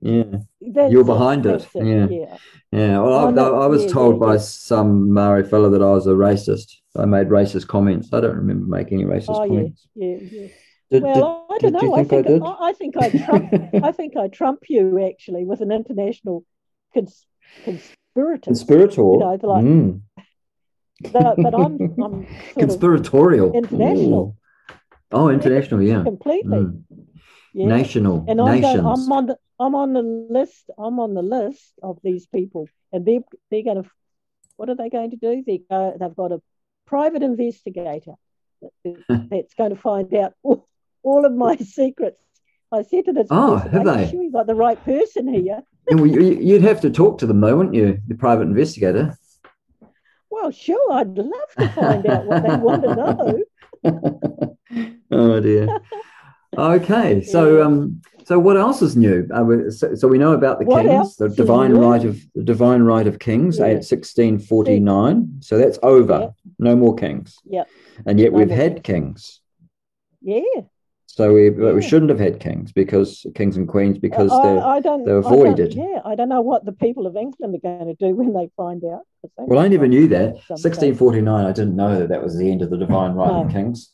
[0.02, 0.24] Yeah,
[0.60, 1.68] That's you're behind it.
[1.74, 1.84] it.
[1.84, 2.36] Yeah, yeah.
[2.72, 2.98] yeah.
[2.98, 6.76] Well, I, I, was yeah, told by some Maori fellow that I was a racist.
[6.96, 8.08] I made racist comments.
[8.12, 9.86] I don't remember making any racist oh, comments.
[9.94, 10.48] Yeah, yeah,
[10.90, 11.94] Did, well, did, I don't know.
[11.96, 13.54] I think I, I, I, think I trump.
[13.84, 16.44] I think I trump you actually with an international
[16.94, 17.26] cons-
[17.64, 18.44] conspirator.
[18.44, 19.02] Conspirator.
[19.02, 20.00] You know, like, mm.
[21.12, 22.26] but, but I'm, I'm
[22.58, 23.52] conspiratorial.
[23.52, 24.34] International.
[24.34, 24.76] Ooh.
[25.12, 26.04] Oh, international, yeah.
[26.04, 26.58] Completely.
[26.58, 26.84] Mm.
[27.52, 27.66] Yeah.
[27.66, 28.24] National.
[28.28, 28.84] And I'm, nations.
[28.86, 30.70] I'm on the I'm on the list.
[30.78, 33.90] I'm on the list of these people, and they they're going to.
[34.56, 35.42] What are they going to do?
[35.46, 36.42] They go, they've got a
[36.86, 38.14] private investigator
[38.84, 39.28] hmm.
[39.30, 40.68] that's going to find out all,
[41.02, 42.18] all of my secrets.
[42.72, 44.10] I said to this oh, have they?
[44.10, 45.62] Sure we got the right person here.
[45.90, 48.00] well, you'd have to talk to them though, wouldn't you?
[48.06, 49.16] The private investigator.
[50.30, 50.92] Well, sure.
[50.92, 54.56] I'd love to find out what they want to know.
[55.10, 55.80] oh dear.
[56.56, 59.28] Okay, so um, so what else is new?
[59.32, 62.82] Uh, so, so, we know about the what kings, the divine right of the divine
[62.82, 63.66] right of kings yeah.
[63.66, 65.38] at sixteen forty nine.
[65.40, 66.32] So that's over.
[66.58, 67.38] No more kings.
[67.44, 67.64] Yeah.
[68.04, 69.40] And yet no we've had kings.
[70.22, 70.42] Yeah.
[71.06, 71.72] So we yeah.
[71.72, 75.18] we shouldn't have had kings because kings and queens because I, they're I don't, they're
[75.18, 75.78] avoided.
[75.78, 78.32] I yeah, I don't know what the people of England are going to do when
[78.32, 79.02] they find out.
[79.36, 80.34] Well, I never knew that.
[80.48, 83.44] 1649, I didn't know that that was the end of the divine right no.
[83.44, 83.92] of kings.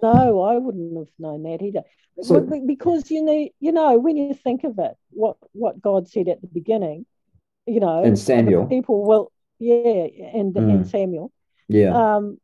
[0.00, 1.82] No, I wouldn't have known that either.
[2.22, 6.28] So, because you know, you know, when you think of it, what what God said
[6.28, 7.06] at the beginning,
[7.66, 10.70] you know, and Samuel, people will, yeah, and mm.
[10.70, 11.32] and Samuel,
[11.68, 12.38] yeah, um,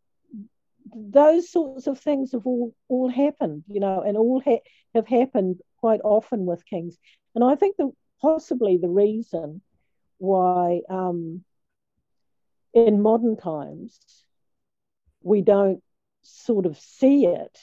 [0.95, 4.63] those sorts of things have all all happened, you know, and all ha-
[4.95, 6.97] have happened quite often with kings,
[7.35, 7.91] and I think that
[8.23, 9.61] possibly the reason
[10.17, 11.45] why um,
[12.73, 13.99] in modern times
[15.23, 15.83] we don't
[16.29, 17.59] sort of see it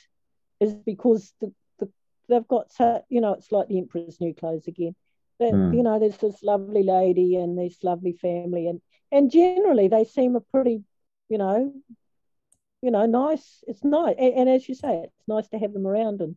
[0.59, 1.89] is because the, the,
[2.30, 4.95] they've got so you know it's like the emperor's new clothes again.
[5.39, 5.76] That mm.
[5.76, 10.36] you know there's this lovely lady and this lovely family and and generally they seem
[10.36, 10.84] a pretty
[11.28, 11.74] you know
[12.82, 14.16] you know nice it's nice.
[14.18, 16.36] And, and as you say it's nice to have them around and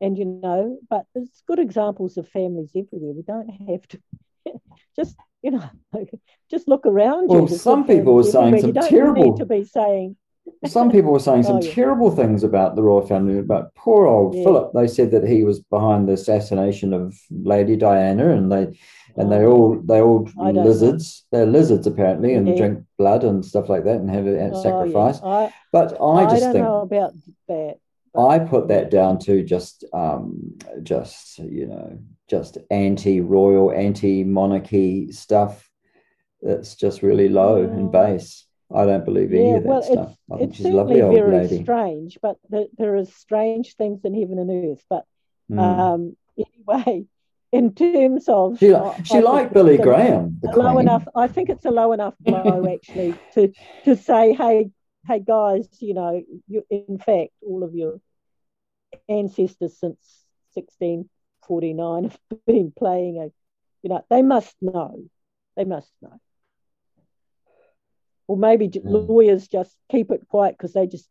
[0.00, 3.14] and you know but there's good examples of families everywhere.
[3.14, 4.00] We don't have to
[4.96, 5.70] just you know
[6.50, 10.16] just look around well some people were saying some terrible to be saying
[10.64, 11.72] some people were saying some oh, yeah.
[11.72, 14.44] terrible things about the royal family, about poor old yeah.
[14.44, 14.72] Philip.
[14.74, 18.78] They said that he was behind the assassination of Lady Diana, and they
[19.16, 21.24] and they all they all lizards.
[21.32, 21.38] Know.
[21.38, 22.56] They're lizards apparently, and yeah.
[22.56, 25.20] drink blood and stuff like that, and have a, oh, sacrifice.
[25.22, 27.12] I, but I, I just think about
[27.48, 27.78] that.
[28.18, 35.68] I put that down to just um, just you know just anti-royal, anti-monarchy stuff.
[36.42, 38.46] That's just really low and base.
[38.74, 40.10] I don't believe any yeah, of that well, stuff.
[40.10, 41.62] It's, I think it's she's a lovely old very lady.
[41.62, 44.84] strange, but the, there are strange things in heaven and earth.
[44.90, 45.04] But
[45.50, 45.60] mm.
[45.60, 47.06] um, anyway,
[47.52, 50.40] in terms of she, she liked Billy Graham.
[50.42, 51.06] low enough.
[51.14, 53.52] I think it's a low enough blow actually to
[53.84, 54.70] to say, hey,
[55.06, 58.00] hey guys, you know, you, in fact, all of your
[59.08, 63.30] ancestors since 1649 have been playing a
[63.82, 65.04] You know, they must know.
[65.56, 66.20] They must know.
[68.28, 68.80] Or maybe mm.
[68.84, 71.08] lawyers just keep it quiet because they just,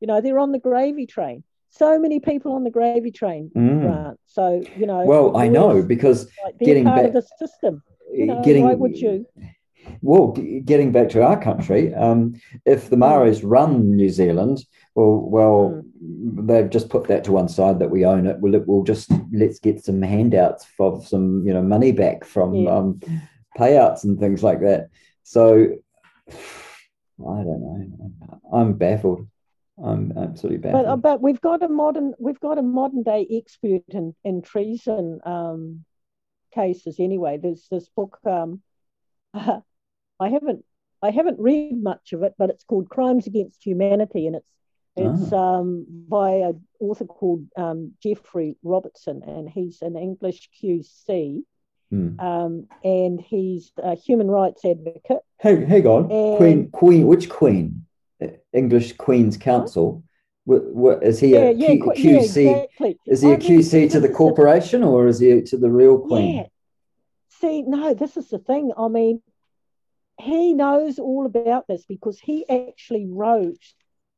[0.00, 1.44] you know, they're on the gravy train.
[1.70, 3.82] So many people on the gravy train, mm.
[3.82, 4.18] Grant.
[4.26, 5.04] So you know.
[5.04, 7.82] Well, I know because like, getting part back, of the system.
[8.10, 9.26] You know, getting, why would you?
[10.00, 10.28] well,
[10.64, 16.46] getting back to our country, um, if the Maoris run New Zealand, well, well, mm.
[16.46, 18.38] they've just put that to one side that we own it.
[18.40, 22.70] We'll, we'll just let's get some handouts for some, you know, money back from yeah.
[22.70, 23.00] um,
[23.56, 24.88] payouts and things like that.
[25.22, 25.76] So
[26.30, 28.12] I don't know.
[28.52, 29.26] I'm baffled.
[29.82, 30.86] I'm absolutely baffled.
[30.86, 35.20] But, but we've got a modern we've got a modern day expert in in treason
[35.24, 35.84] um,
[36.54, 37.38] cases anyway.
[37.38, 38.18] There's this book.
[38.26, 38.62] Um,
[39.34, 40.64] I haven't
[41.02, 44.50] I haven't read much of it, but it's called Crimes Against Humanity, and it's
[44.96, 45.38] it's oh.
[45.38, 51.42] um, by an author called um, Geoffrey Robertson, and he's an English QC,
[51.90, 52.18] hmm.
[52.20, 55.22] um, and he's a human rights advocate.
[55.38, 57.84] Hey, hang on, and, Queen, Queen, which Queen?
[58.52, 60.02] English Queen's Council.
[60.44, 62.98] What, what, is he yeah, a yeah, Q, yeah, exactly.
[63.06, 66.46] Is he a QC to the corporation, or is he to the real Queen?
[67.28, 68.72] See, no, this is the thing.
[68.76, 69.20] I mean,
[70.18, 73.62] he knows all about this because he actually wrote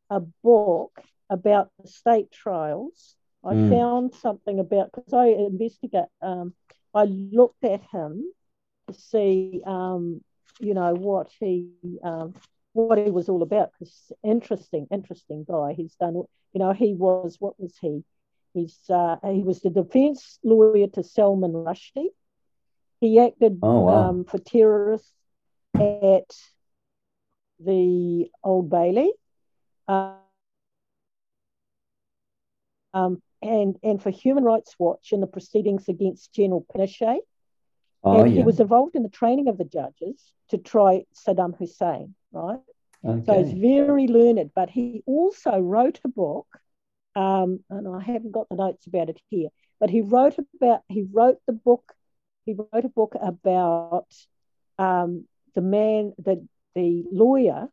[0.09, 3.17] a book about the state trials.
[3.45, 3.71] I mm.
[3.71, 6.05] found something about because I investigate.
[6.23, 6.55] Um,
[6.95, 8.25] I looked at him
[8.89, 10.23] to see, um,
[10.59, 11.71] you know, what he
[12.03, 12.35] um,
[12.73, 13.71] what he was all about.
[13.73, 15.75] Because interesting, interesting guy.
[15.77, 16.15] He's done.
[16.15, 18.05] You know, he was what was he?
[18.55, 22.09] He's uh, he was the defence lawyer to Salman Rushdie.
[23.01, 24.09] He acted oh, wow.
[24.11, 25.13] um, for terrorists
[25.75, 26.35] at
[27.61, 29.13] the Old Bailey.
[29.87, 30.15] Uh,
[32.93, 37.19] um, and, and for Human Rights Watch in the proceedings against General Pinochet.
[38.03, 38.39] Oh, and yeah.
[38.39, 42.61] he was involved in the training of the judges to try Saddam Hussein, right?
[43.05, 43.25] Okay.
[43.27, 46.47] So he's very learned, but he also wrote a book,
[47.17, 51.07] um, and I haven't got the notes about it here, but he wrote about he
[51.11, 51.95] wrote the book
[52.45, 54.07] he wrote a book about
[54.79, 57.69] um, the man, the, the lawyer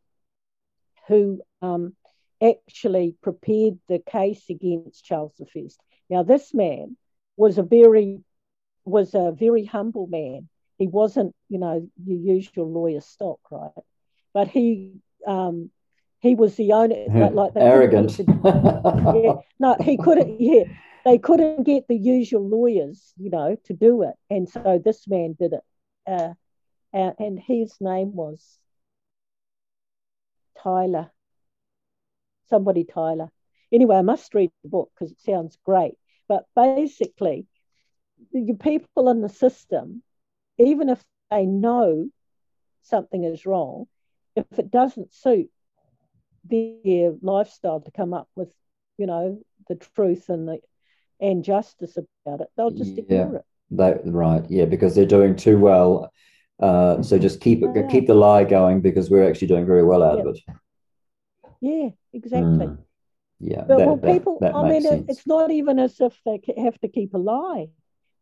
[1.06, 1.94] who um,
[2.42, 5.68] actually prepared the case against Charles I.
[6.10, 6.96] Now, this man
[7.36, 8.20] was a very
[8.84, 10.48] was a very humble man.
[10.78, 13.70] He wasn't, you know, your usual lawyer stock, right?
[14.32, 14.94] But he
[15.26, 15.70] um,
[16.20, 18.18] he was the owner, like arrogant.
[18.18, 20.40] yeah, no, he couldn't.
[20.40, 20.64] Yeah,
[21.04, 25.36] they couldn't get the usual lawyers, you know, to do it, and so this man
[25.38, 25.64] did it.
[26.06, 26.34] Uh,
[26.92, 28.58] and, and his name was
[30.62, 31.10] Tyler.
[32.48, 33.30] Somebody Tyler.
[33.72, 35.94] Anyway, I must read the book because it sounds great.
[36.28, 37.46] But basically,
[38.32, 40.02] the people in the system,
[40.58, 42.08] even if they know
[42.82, 43.86] something is wrong,
[44.36, 45.50] if it doesn't suit
[46.44, 48.48] their lifestyle to come up with,
[48.96, 50.60] you know, the truth and the
[51.20, 53.44] and justice about it, they'll just yeah, ignore it.
[53.72, 56.10] That right, yeah, because they're doing too well
[56.60, 60.02] uh, so just keep it, keep the lie going because we're actually doing very well
[60.02, 60.26] out yep.
[60.26, 60.42] of it.
[61.60, 62.66] Yeah, exactly.
[62.66, 62.78] Mm.
[63.40, 64.38] Yeah, but that, well, people.
[64.40, 67.68] That, I mean, it's not even as if they have to keep a lie.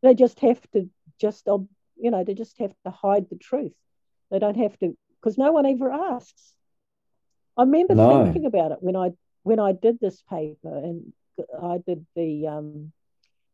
[0.03, 3.73] They just have to just, you know, they just have to hide the truth.
[4.31, 6.53] They don't have to because no one ever asks.
[7.57, 8.25] I remember no.
[8.25, 9.13] thinking about it when I
[9.43, 11.13] when I did this paper and
[11.63, 12.93] I did the um,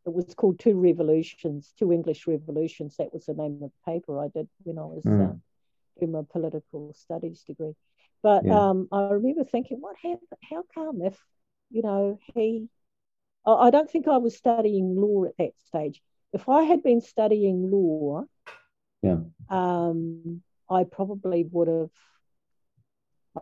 [0.04, 2.96] it was called Two Revolutions, Two English Revolutions.
[2.96, 5.30] That was the name of the paper I did when I was mm.
[5.30, 5.34] uh,
[5.98, 7.74] doing my political studies degree.
[8.22, 8.70] But yeah.
[8.70, 10.28] um, I remember thinking, what happened?
[10.48, 11.18] How come if,
[11.70, 12.68] you know, he,
[13.44, 16.00] I don't think I was studying law at that stage.
[16.32, 18.24] If I had been studying law,
[19.02, 19.16] yeah,
[19.48, 21.90] um, I probably would have,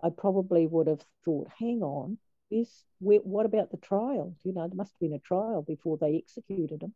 [0.02, 2.18] I probably would have thought, hang on,
[2.50, 4.34] is what about the trial?
[4.44, 6.94] You know, there must have been a trial before they executed him.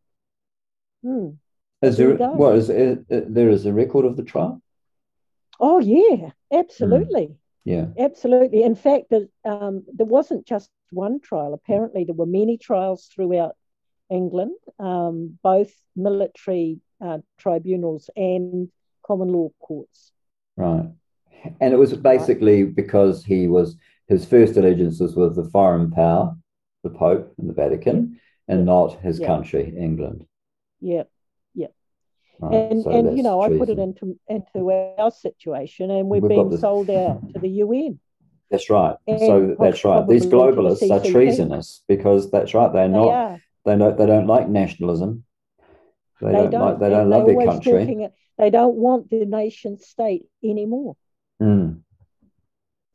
[1.03, 1.29] Hmm.
[1.81, 4.61] Is there, there what is uh, there is a record of the trial?
[5.59, 7.37] Oh yeah, absolutely.
[7.65, 8.63] Yeah, absolutely.
[8.63, 11.53] In fact, there, um, there wasn't just one trial.
[11.53, 13.55] Apparently, there were many trials throughout
[14.09, 18.69] England, um, both military uh, tribunals and
[19.05, 20.11] common law courts.
[20.55, 20.89] Right,
[21.59, 23.75] and it was basically because he was
[24.07, 26.35] his first allegiance was with the foreign power,
[26.83, 30.25] the Pope and the Vatican, and not his country, England.
[30.79, 31.03] Yeah, yeah.
[32.39, 33.55] Right, and so and you know, treason.
[33.55, 37.49] I put it into into our situation, and we're We've being sold out to the
[37.49, 37.99] UN.
[38.51, 38.95] That's right.
[39.07, 40.07] And so that's right.
[40.07, 42.71] These globalists are treasonous because that's right.
[42.71, 43.39] They're not.
[43.65, 43.97] They, they don't.
[43.97, 45.23] They don't like nationalism.
[46.21, 48.09] They, don't, like, they don't love their country.
[48.37, 50.95] they don't want the nation state anymore.
[51.41, 51.81] Mm.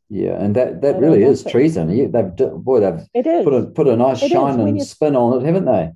[0.08, 1.50] Yeah, and that, that really is it.
[1.50, 1.88] treason.
[1.88, 3.44] They've boy, they've it is.
[3.44, 5.92] put a put a nice it shine and spin on it, haven't they?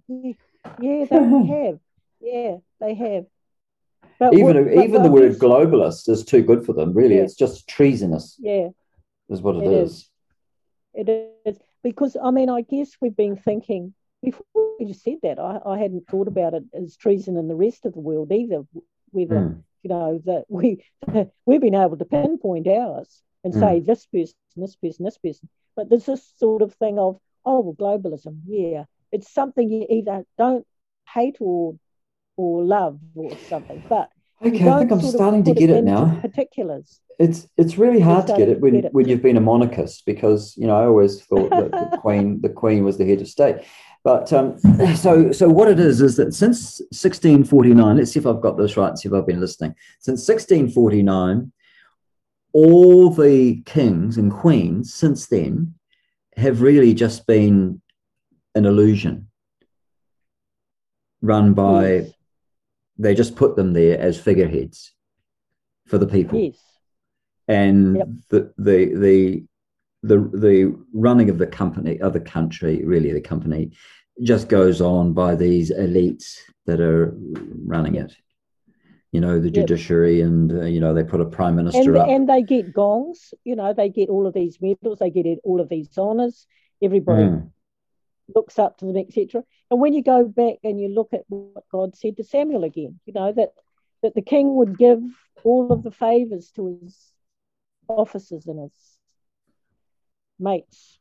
[0.80, 1.16] Yeah, they
[1.66, 1.78] have.
[2.20, 3.24] Yeah, they have.
[4.18, 6.92] But even what, even the word globalist is too good for them.
[6.92, 7.22] Really, yeah.
[7.22, 8.36] it's just treasonous.
[8.38, 8.68] Yeah,
[9.28, 9.92] is what it, it is.
[9.92, 10.10] is.
[10.94, 14.44] It is because I mean, I guess we've been thinking before
[14.78, 15.38] you said that.
[15.38, 18.64] I, I hadn't thought about it as treason in the rest of the world either.
[19.10, 19.62] Whether mm.
[19.82, 20.84] you know that we
[21.46, 23.60] we've been able to pinpoint ours and mm.
[23.60, 27.60] say this person, this person, this person, but there's this sort of thing of oh
[27.60, 28.40] well, globalism.
[28.46, 30.66] Yeah, it's something you either don't
[31.12, 31.76] hate or
[32.36, 33.82] or love or something.
[33.88, 34.10] But
[34.44, 36.18] okay, I think I'm starting to get it, it now.
[36.20, 37.00] Particulars.
[37.18, 38.92] It's it's really hard to get it when, get it.
[38.92, 42.48] when you've been a monarchist because you know I always thought that the queen the
[42.48, 43.56] queen was the head of state.
[44.02, 44.58] But um,
[44.96, 48.76] so so what it is is that since 1649, let's see if I've got this
[48.76, 48.98] right.
[48.98, 49.74] See if I've been listening.
[50.00, 51.52] Since 1649,
[52.52, 55.74] all the kings and queens since then
[56.36, 57.80] have really just been
[58.54, 59.28] an illusion
[61.22, 62.12] run by.
[62.98, 64.92] They just put them there as figureheads
[65.86, 66.56] for the people yes.
[67.48, 68.08] and yep.
[68.30, 69.44] the, the the
[70.02, 73.70] the the running of the company of the country really the company
[74.22, 77.14] just goes on by these elites that are
[77.64, 78.14] running it
[79.12, 80.26] you know the judiciary yep.
[80.26, 83.34] and uh, you know they put a prime minister and, up and they get gongs
[83.44, 86.46] you know they get all of these medals they get all of these honors
[86.82, 87.50] everybody mm.
[88.34, 91.68] Looks up to them etc and when you go back and you look at what
[91.70, 93.54] God said to Samuel again, you know, that,
[94.02, 95.00] that the king would give
[95.42, 96.96] all of the favors to his
[97.88, 98.98] officers and his
[100.38, 100.98] mates.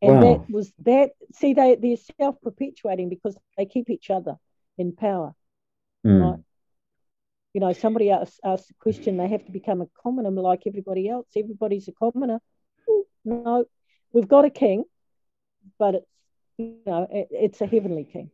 [0.00, 0.20] And wow.
[0.20, 1.10] that was that.
[1.34, 4.36] See, they, they're self perpetuating because they keep each other
[4.76, 5.34] in power.
[6.06, 6.22] Mm.
[6.22, 6.40] Right?
[7.54, 11.08] You know, somebody asked, asked the question, they have to become a commoner like everybody
[11.08, 11.26] else.
[11.36, 12.40] Everybody's a commoner.
[13.24, 13.64] no,
[14.12, 14.84] we've got a king,
[15.78, 16.06] but it's
[16.58, 18.30] you know, it, it's a heavenly king.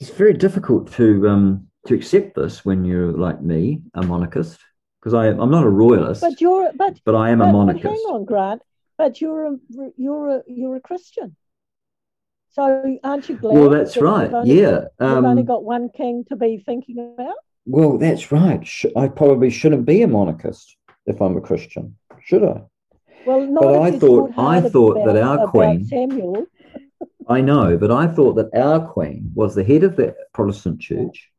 [0.00, 4.58] It's very difficult to um, to accept this when you're like me, a monarchist,
[5.00, 6.20] because I I'm not a royalist.
[6.20, 7.86] But you're but but I am but, a monarchist.
[7.86, 8.62] hang on, Grant.
[8.98, 9.56] But you're a
[9.96, 11.36] you're a you're a Christian.
[12.50, 13.54] So aren't you glad?
[13.54, 14.30] Well, that's that right.
[14.30, 17.36] Got, yeah, um, you've only got one king to be thinking about.
[17.64, 18.68] Well, that's right.
[18.96, 20.76] I probably shouldn't be a monarchist
[21.06, 22.62] if I'm a Christian, should I?
[23.26, 26.46] Well, but I thought I thought about, that our queen Samuel
[27.28, 31.30] I know, but I thought that our Queen was the head of the Protestant church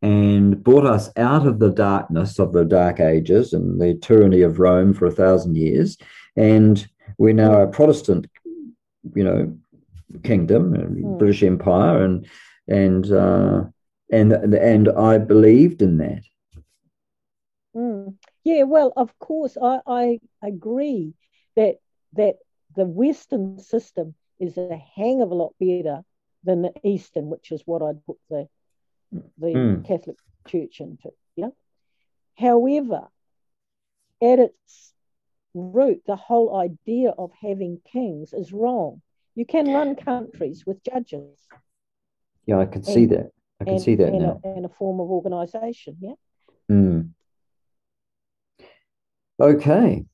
[0.00, 4.58] and brought us out of the darkness of the Dark Ages and the tyranny of
[4.58, 5.96] Rome for a thousand years.
[6.36, 6.86] And
[7.18, 8.26] we're now a Protestant,
[9.14, 9.56] you know,
[10.22, 11.18] kingdom, mm.
[11.18, 12.26] British Empire, and
[12.68, 13.64] and uh,
[14.12, 16.22] and and I believed in that.
[17.74, 18.14] Mm.
[18.48, 21.12] Yeah, well, of course, I, I agree
[21.54, 21.76] that
[22.14, 22.36] that
[22.74, 26.00] the Western system is a hang of a lot better
[26.44, 28.48] than the Eastern, which is what I'd put the
[29.36, 29.86] the mm.
[29.86, 31.10] Catholic Church into.
[31.36, 31.50] Yeah.
[32.38, 33.08] However,
[34.22, 34.94] at its
[35.52, 39.02] root, the whole idea of having kings is wrong.
[39.34, 41.36] You can run countries with judges.
[42.46, 43.30] Yeah, I can and, see that.
[43.60, 44.40] I can and, see that and now.
[44.42, 45.98] A, and a form of organisation.
[46.00, 46.14] Yeah.
[46.70, 46.97] Mm.
[49.40, 50.04] Okay.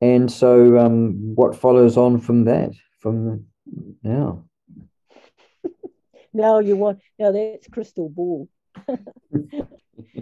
[0.00, 2.72] And so, um, what follows on from that?
[3.04, 3.44] from
[4.02, 4.44] now.
[6.32, 8.48] now you want now that's crystal ball.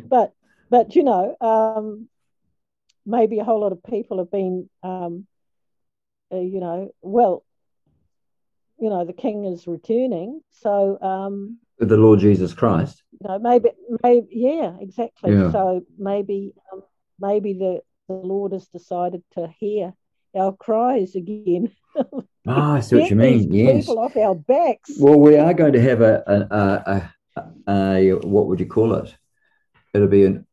[0.08, 0.32] but
[0.68, 2.08] but you know, um,
[3.06, 5.28] maybe a whole lot of people have been, um,
[6.32, 7.44] uh, you know, well,
[8.80, 13.00] you know, the King is returning, so um, the Lord Jesus Christ.
[13.12, 13.70] You know, maybe,
[14.02, 15.34] maybe, yeah, exactly.
[15.34, 15.52] Yeah.
[15.52, 16.82] So maybe, um,
[17.22, 19.94] maybe the the Lord has decided to hear
[20.34, 21.70] our cries again.
[22.44, 23.52] Ah, I see what you mean.
[23.52, 24.90] Yes, people off our backs.
[24.98, 28.94] Well, we are going to have a, a, a, a, a what would you call
[28.94, 29.14] it?
[29.94, 30.44] It'll be an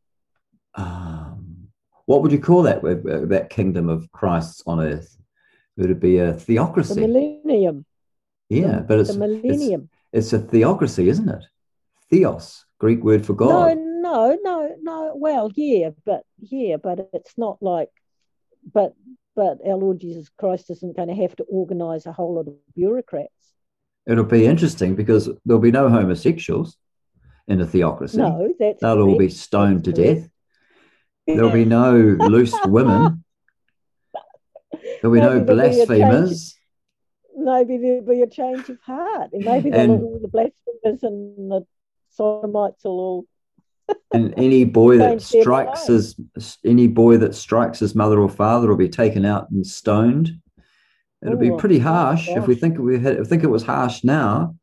[0.76, 1.68] um,
[2.06, 2.84] what would you call that?
[2.84, 5.16] Uh, that kingdom of Christ on earth?
[5.76, 6.94] Would it be a theocracy?
[6.94, 7.84] The millennium.
[8.48, 9.88] Yeah, the, but it's the millennium.
[10.12, 11.44] It's, it's, a theocracy, isn't it?
[12.10, 13.76] Theos, Greek word for God.
[13.76, 15.12] No, no, no, no.
[15.14, 17.90] Well, yeah, but yeah, but it's not like,
[18.72, 18.94] but
[19.36, 22.54] but our Lord Jesus Christ isn't going to have to organise a whole lot of
[22.74, 23.30] bureaucrats.
[24.06, 26.76] It'll be interesting because there'll be no homosexuals
[27.46, 28.18] in a theocracy.
[28.18, 30.28] No, that's they'll all be stoned to death.
[31.26, 33.24] There'll be no loose women.
[35.00, 36.54] There'll be no, no blasphemers.
[36.54, 36.60] Be
[37.44, 41.66] maybe there'll be a change of heart, and maybe and, all the blasphemers and the
[42.10, 43.26] sodomites will all.
[44.12, 46.16] And any boy that strikes his
[46.64, 50.40] any boy that strikes his mother or father will be taken out and stoned.
[51.22, 54.04] It'll Ooh, be pretty oh harsh if we think we had, think it was harsh
[54.04, 54.56] now.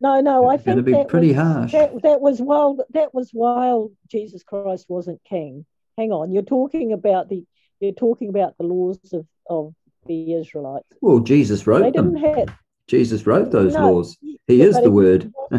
[0.00, 1.72] No, no, I think it'd be pretty was, harsh.
[1.72, 5.64] That, that was while that was while Jesus Christ wasn't king.
[5.96, 7.44] Hang on, you're talking about the
[7.80, 9.74] you're talking about the laws of, of
[10.06, 10.86] the Israelites.
[11.00, 12.14] Well, Jesus wrote they them.
[12.16, 12.48] Have,
[12.86, 14.16] Jesus wrote those no, laws.
[14.46, 15.32] He yeah, is the word.
[15.50, 15.58] yeah,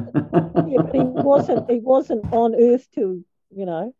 [0.81, 1.69] but he wasn't.
[1.69, 3.23] He wasn't on earth to
[3.55, 3.93] you know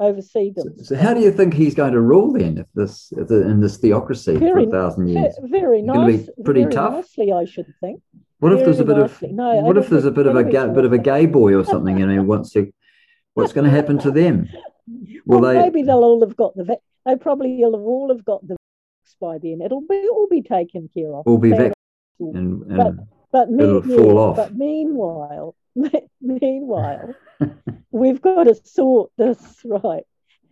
[0.00, 0.74] oversee them.
[0.78, 3.48] So, so how do you think he's going to rule then, if this if the,
[3.48, 5.34] in this theocracy very, for a thousand years?
[5.42, 6.28] Very nice.
[6.44, 6.92] pretty very tough.
[6.94, 8.02] Nicely, I should think.
[8.40, 9.30] What if there's a bit nicely.
[9.30, 11.54] of no, what if there's a bit of a ga- bit of a gay boy
[11.54, 12.72] or something and he wants to?
[13.34, 14.48] What's going to happen to them?
[15.26, 15.60] Will well, they...
[15.60, 16.78] maybe they'll all have got the.
[17.04, 18.56] They probably will have all have got the
[19.20, 19.60] by then.
[19.62, 21.26] It'll be all be taken care of.
[21.26, 21.77] All be vaccinated,
[22.20, 22.94] and, and but
[23.30, 25.54] but, me, yeah, but meanwhile,
[26.20, 27.14] meanwhile,
[27.90, 30.04] we've got to sort this right.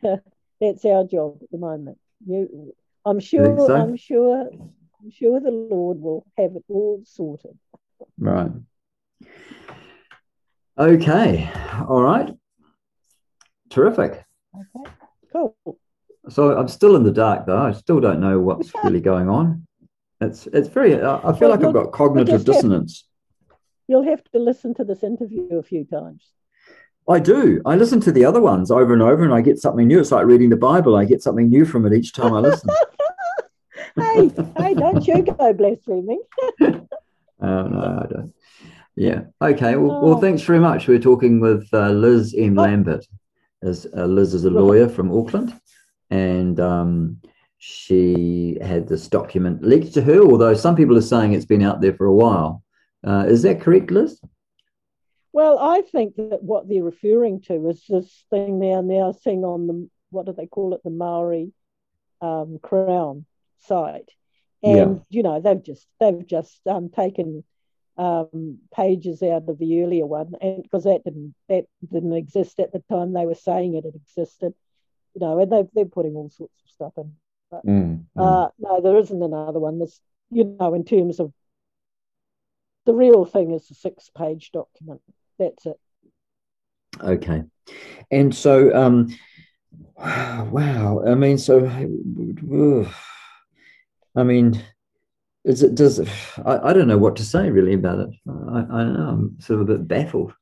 [0.02, 1.98] That's our job at the moment.
[2.26, 3.66] You, I'm sure.
[3.66, 3.76] So?
[3.76, 4.50] I'm sure.
[5.02, 7.58] I'm sure the Lord will have it all sorted.
[8.18, 8.50] Right.
[10.78, 11.50] Okay.
[11.88, 12.34] All right.
[13.70, 14.24] Terrific.
[14.54, 14.90] Okay.
[15.32, 15.56] Cool.
[16.28, 17.62] So I'm still in the dark, though.
[17.62, 19.65] I still don't know what's really going on.
[20.20, 20.94] It's it's very.
[20.94, 23.04] I feel well, like I've got cognitive dissonance.
[23.48, 23.58] Have,
[23.88, 26.30] you'll have to listen to this interview a few times.
[27.08, 27.62] I do.
[27.64, 30.00] I listen to the other ones over and over, and I get something new.
[30.00, 30.96] It's like reading the Bible.
[30.96, 32.70] I get something new from it each time I listen.
[33.96, 36.22] hey, hey, don't you go blaspheming?
[36.60, 36.86] oh,
[37.40, 38.34] no, I don't.
[38.96, 39.20] Yeah.
[39.40, 39.76] Okay.
[39.76, 40.04] Well, oh.
[40.04, 40.88] well, thanks very much.
[40.88, 42.58] We're talking with uh, Liz M.
[42.58, 42.62] Oh.
[42.62, 43.06] Lambert.
[43.62, 45.58] As uh, Liz is a lawyer from Auckland,
[46.10, 47.18] and um,
[47.58, 50.20] she had this document leaked to her.
[50.20, 52.62] Although some people are saying it's been out there for a while.
[53.06, 54.20] Uh, is that correct, Liz?
[55.32, 59.66] Well, I think that what they're referring to is this thing they're now seeing on
[59.66, 61.52] the what do they call it, the Maori
[62.20, 63.26] um, Crown
[63.60, 64.10] site,
[64.62, 65.02] and yeah.
[65.10, 67.44] you know they've just they've just um, taken
[67.98, 72.72] um, pages out of the earlier one, and because that didn't that didn't exist at
[72.72, 74.54] the time they were saying it, it existed,
[75.14, 77.12] you know, and they they're putting all sorts of stuff in.
[77.50, 79.78] But mm, uh, no, there isn't another one.
[79.78, 81.32] There's you know, in terms of
[82.84, 85.00] the real thing is the six page document.
[85.38, 85.78] That's it.
[87.00, 87.44] Okay,
[88.10, 89.14] and so um,
[89.98, 91.66] wow, I mean, so.
[94.18, 94.62] I mean,
[95.44, 96.00] is it does
[96.44, 98.10] I, I don't know what to say really about it.
[98.28, 100.32] I, I know I'm sort of a bit baffled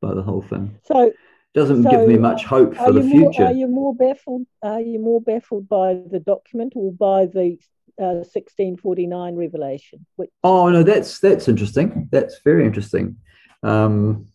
[0.00, 0.78] by the whole thing.
[0.84, 1.12] So
[1.54, 3.42] doesn't so give me much hope for the future.
[3.42, 4.46] More, are you more baffled?
[4.62, 7.58] Are you more baffled by the document or by the
[8.00, 10.06] uh, 1649 revelation?
[10.16, 10.30] Which...
[10.44, 12.08] Oh no, that's that's interesting.
[12.12, 13.16] That's very interesting.
[13.62, 14.26] Um,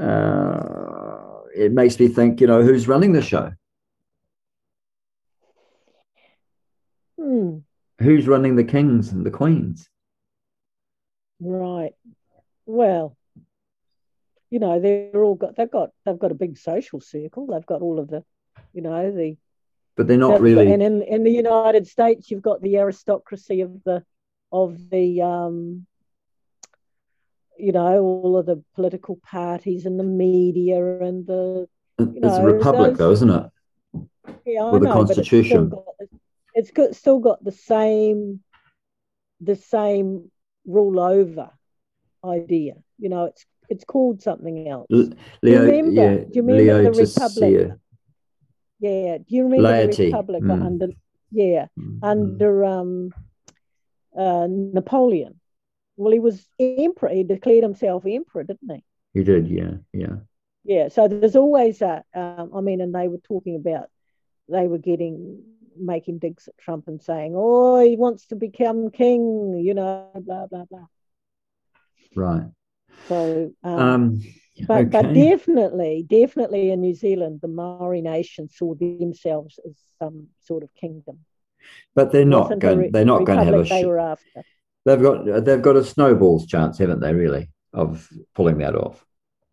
[0.00, 1.18] uh,
[1.54, 2.40] it makes me think.
[2.40, 3.52] You know, who's running the show?
[7.20, 7.58] Hmm
[8.00, 9.88] who's running the kings and the queens?
[11.40, 11.92] Right.
[12.66, 13.16] Well,
[14.50, 17.46] you know, they're all got they've got they've got a big social circle.
[17.46, 18.24] They've got all of the,
[18.72, 19.36] you know, the
[19.96, 23.82] but they're not really and in, in the United States you've got the aristocracy of
[23.84, 24.04] the
[24.52, 25.86] of the um
[27.58, 31.66] you know, all of the political parties and the media and the
[31.98, 33.50] you it's know, a republic those, though, isn't it?
[34.44, 34.72] Yeah, I know.
[34.72, 35.72] with the constitution
[36.56, 38.40] it's got, still got the same
[39.40, 40.30] the same
[40.66, 41.50] rule over
[42.24, 42.74] idea.
[42.98, 44.86] You know, it's it's called something else.
[44.90, 45.10] Leo,
[45.42, 47.78] do you remember, yeah, do you remember the Republic?
[48.78, 49.18] Yeah.
[49.18, 49.96] Do you remember Laity.
[49.96, 50.66] the Republic mm.
[50.66, 50.88] under
[51.32, 51.98] yeah mm.
[52.02, 53.10] under um
[54.16, 55.40] uh, Napoleon?
[55.96, 57.08] Well, he was emperor.
[57.08, 58.84] He declared himself emperor, didn't he?
[59.14, 59.48] He did.
[59.48, 59.76] Yeah.
[59.92, 60.16] Yeah.
[60.64, 60.88] Yeah.
[60.88, 62.04] So there's always a.
[62.14, 63.88] Um, I mean, and they were talking about
[64.48, 65.42] they were getting
[65.78, 70.46] making digs at Trump and saying, "Oh, he wants to become king," you know, blah
[70.46, 70.86] blah blah.
[72.14, 72.44] Right.
[73.08, 74.22] So, um, um,
[74.66, 74.88] but okay.
[74.90, 80.74] but definitely, definitely in New Zealand, the Maori nation saw themselves as some sort of
[80.74, 81.20] kingdom.
[81.94, 82.78] But they're not going.
[82.78, 83.62] Re- they're not going to have a.
[83.64, 84.42] They were after.
[84.84, 85.44] They've got.
[85.44, 87.12] They've got a snowball's chance, haven't they?
[87.12, 89.04] Really, of pulling that off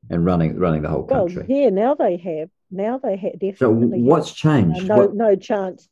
[0.09, 1.45] and running running the whole country.
[1.47, 2.49] Well, yeah, now they have.
[2.71, 3.57] Now they have definitely.
[3.57, 4.89] So what's changed?
[4.89, 5.15] Uh, no, what?
[5.15, 5.89] no chance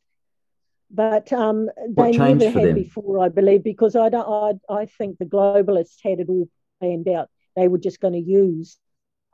[0.92, 2.74] but um, they never had them?
[2.74, 4.60] before, I believe, because I don't.
[4.68, 6.48] I, I think the globalists had it all
[6.80, 7.30] planned out.
[7.56, 8.78] They were just going to use,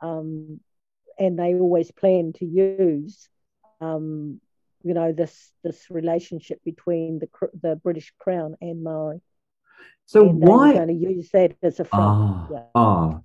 [0.01, 0.59] um,
[1.17, 3.29] and they always planned to use,
[3.81, 4.39] um,
[4.83, 7.29] you know, this this relationship between the
[7.61, 9.21] the British Crown and Maori.
[10.05, 10.73] So and why?
[10.73, 12.03] going to use that as a front.
[12.03, 12.63] Ah, Yeah.
[12.75, 13.19] ah,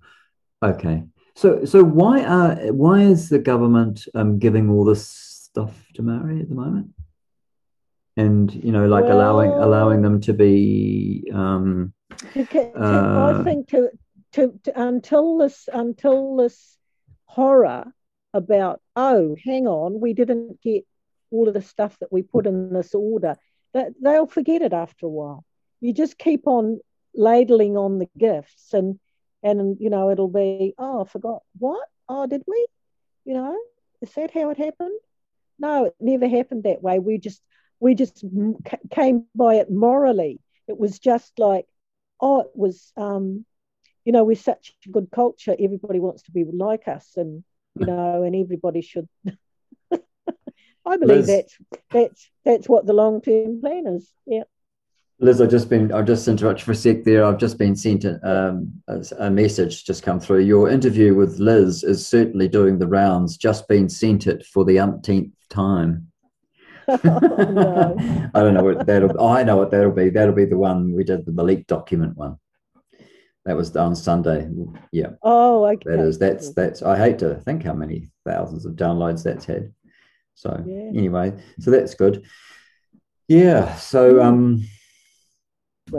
[0.62, 1.04] okay.
[1.34, 6.40] So, so why are why is the government um, giving all this stuff to Maori
[6.40, 6.90] at the moment?
[8.16, 11.28] And you know, like allowing Well- allowing them to be.
[11.32, 11.92] Um,
[12.34, 13.90] To, to, Uh, I think to,
[14.35, 16.77] to to until this until this
[17.27, 17.93] horror
[18.32, 20.85] about oh hang on we didn't get
[21.31, 23.36] all of the stuff that we put in this order
[23.73, 25.44] that they'll forget it after a while.
[25.81, 26.78] You just keep on
[27.15, 28.98] ladling on the gifts and
[29.43, 32.66] and you know it'll be oh I forgot what oh did we
[33.24, 33.56] you know
[34.01, 34.98] is that how it happened?
[35.59, 36.98] No, it never happened that way.
[36.98, 37.43] We just
[37.81, 38.24] we just
[38.90, 40.40] came by it morally.
[40.66, 41.66] It was just like
[42.20, 43.44] oh, it was, um,
[44.05, 45.56] you know, we're such a good culture.
[45.59, 47.44] Everybody wants to be like us, and
[47.78, 49.09] you know, and everybody should.
[50.86, 51.26] I believe Liz.
[51.26, 51.59] that's
[51.90, 54.10] that's that's what the long term plan is.
[54.26, 54.44] Yeah.
[55.20, 57.24] Liz, I've just been, I've just interrupted for a sec there.
[57.24, 58.82] I've just been sent a, um,
[59.18, 60.40] a, message just come through.
[60.40, 64.81] Your interview with Liz is certainly doing the rounds, just been sent it for the
[64.81, 66.09] umpteenth time.
[66.86, 67.97] Oh, no.
[68.35, 70.10] I don't know what that'll I know what that'll be.
[70.10, 72.36] That'll be the one we did the leaked document one.
[73.44, 74.48] That was on Sunday.
[74.90, 75.90] Yeah, Oh, okay.
[75.90, 79.72] that is that's that's I hate to think how many thousands of downloads that's had.
[80.34, 80.98] So Yeah.
[80.98, 82.24] anyway, so that's good.
[83.28, 83.74] Yeah.
[83.76, 84.64] So um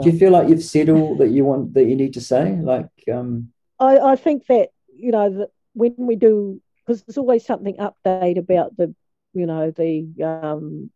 [0.00, 2.56] do you feel like you've said all that you want that you need to say?
[2.56, 7.44] Like um I, I think that you know that when we do because there's always
[7.44, 8.94] something update about the
[9.34, 10.90] you know the um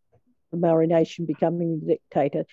[0.51, 2.45] the Mauri nation becoming dictator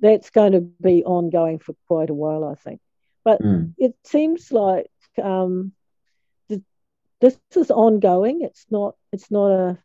[0.00, 2.80] that's going to be ongoing for quite a while I think
[3.24, 4.90] but mm, it seems like
[5.22, 5.72] um
[6.48, 6.62] th-
[7.20, 8.42] this is ongoing.
[8.42, 9.78] It's not it's not a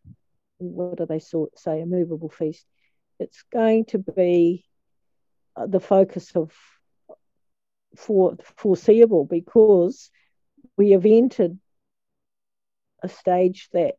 [0.59, 2.65] what do they sort say a movable feast.
[3.19, 4.65] It's going to be
[5.55, 6.51] uh, the focus of
[7.95, 10.09] for foreseeable because
[10.77, 11.57] we have entered
[13.03, 13.95] a stage that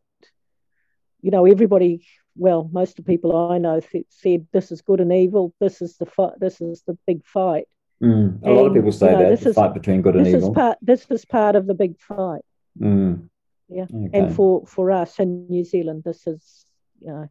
[1.21, 2.05] you know everybody
[2.37, 5.53] well most of the people i know th- said this is good and evil.
[5.61, 7.67] This is the fight this is the big fight
[8.03, 8.43] mm.
[8.45, 10.27] a lot of people say you know, that this the is- fight between good and
[10.27, 10.51] this evil.
[10.51, 12.43] is part this is part of the big fight
[12.81, 13.29] Mm,
[13.69, 14.11] yeah okay.
[14.13, 16.65] and for for us in new zealand this is
[17.01, 17.29] you know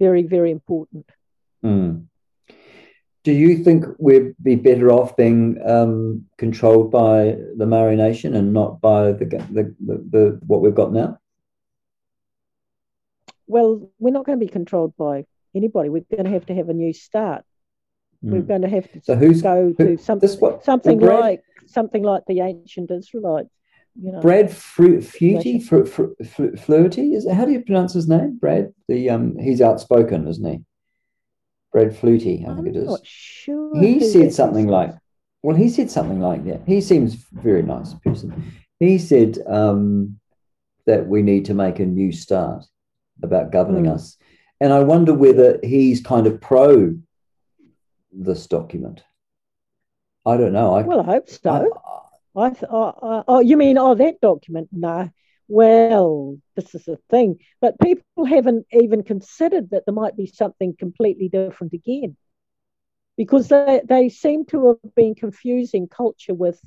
[0.00, 1.08] very very important
[1.64, 2.06] Mm.
[3.24, 8.52] Do you think we'd be better off being um, controlled by the Mauri Nation and
[8.52, 11.18] not by the, the, the, the what we've got now?
[13.46, 16.68] well we're not going to be controlled by anybody we're going to have to have
[16.68, 17.44] a new start
[18.30, 18.48] we're Mm.
[18.48, 21.42] going to have to So who's go to who- something what something well, Brad, like
[21.66, 23.50] something like the ancient Israelites.
[23.98, 26.14] You know, Brad Fru- Flutie Fru- Fru-
[26.64, 28.36] Flutie is it, how do you pronounce his name?
[28.38, 30.58] Brad the um he's outspoken, isn't he?
[31.72, 32.86] Brad Flutie, I think I'm it is.
[32.86, 33.80] not sure.
[33.80, 34.92] he said something like
[35.42, 40.18] well he said something like that he seems a very nice person he said um,
[40.86, 42.64] that we need to make a new start
[43.22, 43.92] about governing Hmm.
[43.92, 44.16] us
[44.60, 46.94] and i wonder whether he's kind of pro
[48.16, 49.04] this document
[50.26, 51.50] i don't know i Well, I hope so.
[51.50, 51.68] I-
[52.38, 54.68] I, th- oh, oh, oh, you mean oh that document?
[54.72, 55.10] No.
[55.48, 60.76] Well, this is the thing, but people haven't even considered that there might be something
[60.78, 62.16] completely different again,
[63.16, 66.60] because they they seem to have been confusing culture with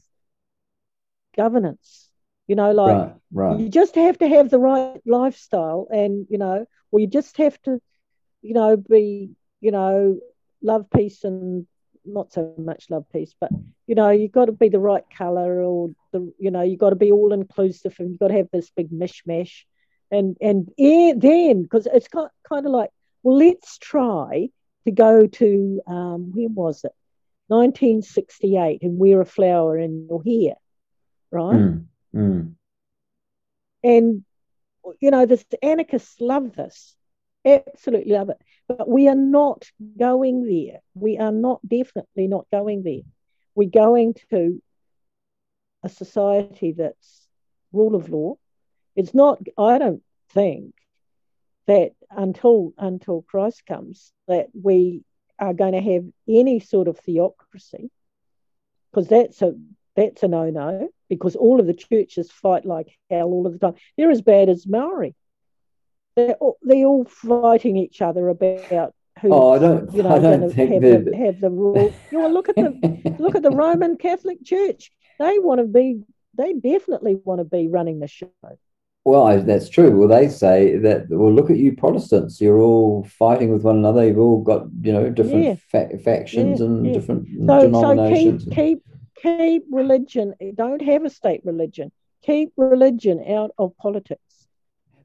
[1.35, 2.09] governance.
[2.47, 6.37] You know, like right right you just have to have the right lifestyle and you
[6.37, 7.79] know or you just have to
[8.41, 9.31] you know be
[9.61, 10.19] you know
[10.61, 11.65] love peace and
[12.05, 13.51] not so much love peace but
[13.85, 16.91] you know you've got to be the right color or the you know you've got
[16.91, 19.63] to be all inclusive and you've got to have this big mishmash.
[20.11, 22.29] And and yeah, then because it's kind
[22.65, 22.89] of like
[23.21, 24.49] well let's try
[24.85, 26.93] to go to um when was it?
[27.47, 30.55] 1968 and wear a flower in your hair
[31.31, 31.55] right?
[31.55, 32.53] Mm, mm,
[33.83, 34.23] and
[34.99, 36.95] you know the anarchists love this
[37.45, 38.37] absolutely love it
[38.67, 39.65] but we are not
[39.97, 43.01] going there we are not definitely not going there
[43.55, 44.61] we're going to
[45.83, 47.27] a society that's
[47.71, 48.35] rule of law
[48.95, 50.73] it's not i don't think
[51.67, 55.03] that until until christ comes that we
[55.39, 57.89] are going to have any sort of theocracy
[58.91, 59.53] because that's a
[59.95, 63.75] that's a no-no because all of the churches fight like hell all of the time.
[63.97, 65.15] They're as bad as Maori.
[66.15, 70.19] They're all, they're all fighting each other about who Oh, I don't- you know I
[70.19, 71.93] don't think have that- the, have the rule.
[72.11, 74.91] You know, look at the look at the Roman Catholic Church.
[75.19, 76.01] They want to be.
[76.37, 78.29] They definitely want to be running the show.
[79.05, 79.97] Well, that's true.
[79.97, 81.09] Well, they say that.
[81.09, 82.39] Well, look at you Protestants.
[82.39, 84.05] You're all fighting with one another.
[84.05, 85.55] You've all got you know different Yeah.
[85.71, 86.93] fa- factions Yeah, and yeah.
[86.93, 88.83] different So, so keep keep
[89.21, 90.33] keep religion.
[90.55, 91.91] Don't have a state religion.
[92.23, 94.21] Keep religion out of politics.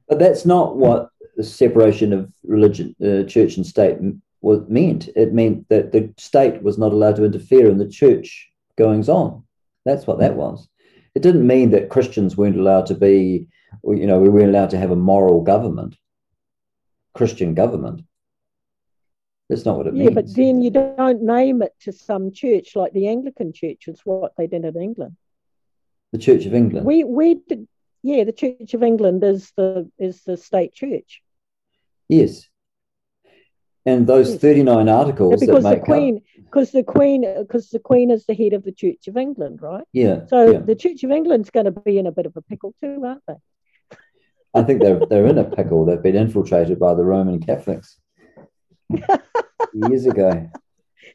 [0.07, 3.97] But that's not what the separation of religion, uh, church and state,
[4.41, 5.09] was meant.
[5.15, 9.43] It meant that the state was not allowed to interfere in the church goings on.
[9.85, 10.67] That's what that was.
[11.15, 13.47] It didn't mean that Christians weren't allowed to be,
[13.83, 15.95] you know, we weren't allowed to have a moral government,
[17.13, 18.01] Christian government.
[19.49, 20.03] That's not what it meant.
[20.03, 20.33] Yeah, means.
[20.33, 24.33] but then you don't name it to some church like the Anglican Church is what
[24.37, 25.15] they did in England.
[26.11, 26.85] the Church of England.
[26.85, 27.67] We we did,
[28.05, 31.21] yeah, the Church of England is the is the state church
[32.07, 32.47] yes.
[33.87, 34.41] And those Yes.
[34.41, 38.33] 39 articles because that the make Queen because the Queen because the Queen is the
[38.33, 39.85] head of the Church of England, right?
[39.93, 40.59] yeah, So yeah.
[40.59, 43.23] the Church of England's going to be in a bit of a pickle too, aren't
[43.27, 43.39] they?
[44.53, 45.85] I think they're they're in a pickle.
[45.85, 47.99] They've been infiltrated by the Roman Catholics
[49.73, 50.49] years ago.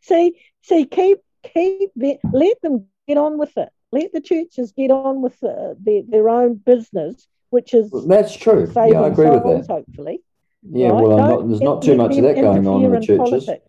[0.02, 0.24] See,
[0.62, 3.70] see, keep keep let them get on with it.
[3.92, 8.34] Let the churches get on with uh, their their own business, which is Well, That's
[8.36, 8.70] true.
[8.74, 9.66] Yeah, I agree with that.
[9.68, 10.22] hopefully.
[10.62, 11.02] Yeah, right?
[11.02, 13.16] well, Don't there's not too much of that going on in the churches.
[13.46, 13.66] politics.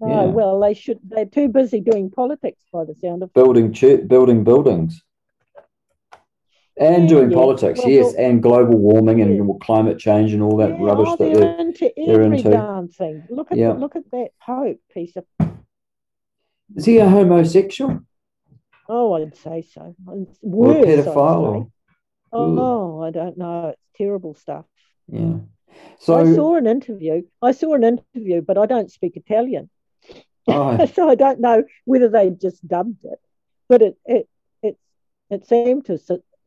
[0.00, 0.24] Oh, Yeah.
[0.26, 0.98] well, they should.
[1.02, 3.34] They're too busy doing politics by the sound of it.
[3.34, 5.02] Building church, building buildings,
[6.76, 7.36] and Yeah, doing yeah.
[7.36, 7.80] politics.
[7.80, 11.24] Well, yes, well- and global warming and climate change and all that rubbish oh, that
[11.32, 11.58] they're they're.
[11.60, 12.50] into they're every into.
[12.50, 13.24] darn thing.
[13.30, 15.24] Look at look at that Pope piece of.
[16.76, 18.00] Is he a homosexual
[18.94, 19.96] Oh, I'd say so.
[20.10, 21.70] It's or a Worse, pedophile?
[22.30, 23.68] Oh, I don't know.
[23.68, 24.66] It's terrible stuff.
[25.08, 25.38] Yeah.
[25.98, 27.22] So I saw an interview.
[27.40, 29.70] I saw an interview, but I don't speak Italian,
[30.46, 33.18] oh, so I don't know whether they just dubbed it.
[33.66, 34.28] But it it
[34.62, 34.76] it
[35.30, 35.98] it seemed to,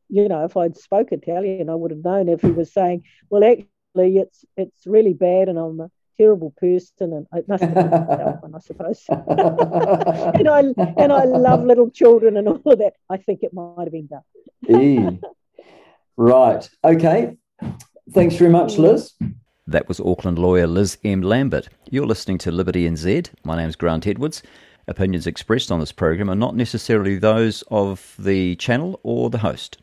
[0.10, 3.44] you know, if I'd spoke Italian, I would have known if he was saying, "Well,
[3.44, 8.42] actually, it's it's really bad, and I'm terrible person," and it must have been that
[8.42, 9.06] one, I suppose.
[9.10, 10.60] and I
[10.98, 12.94] and I love little children and all of that.
[13.10, 14.24] I think it might have been done.
[14.70, 15.20] E.
[16.18, 16.70] Right.
[16.84, 17.38] Okay.
[18.12, 19.14] Thanks very much, Liz.
[19.68, 21.22] That was Auckland lawyer Liz M.
[21.22, 21.70] Lambert.
[21.90, 23.30] You're listening to Liberty NZ.
[23.44, 24.44] My name's Grant Edwards.
[24.88, 29.80] Opinions expressed on this program are not necessarily those of the channel or the host.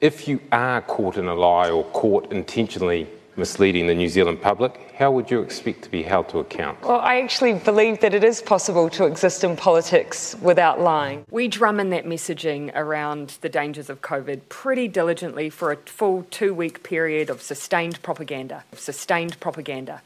[0.00, 4.92] If you are caught in a lie or caught intentionally misleading the New Zealand public,
[4.96, 6.80] how would you expect to be held to account?
[6.82, 11.24] Well, I actually believe that it is possible to exist in politics without lying.
[11.30, 16.26] We drum in that messaging around the dangers of COVID pretty diligently for a full
[16.30, 18.64] two week period of sustained propaganda.
[18.74, 19.98] Sustained propaganda.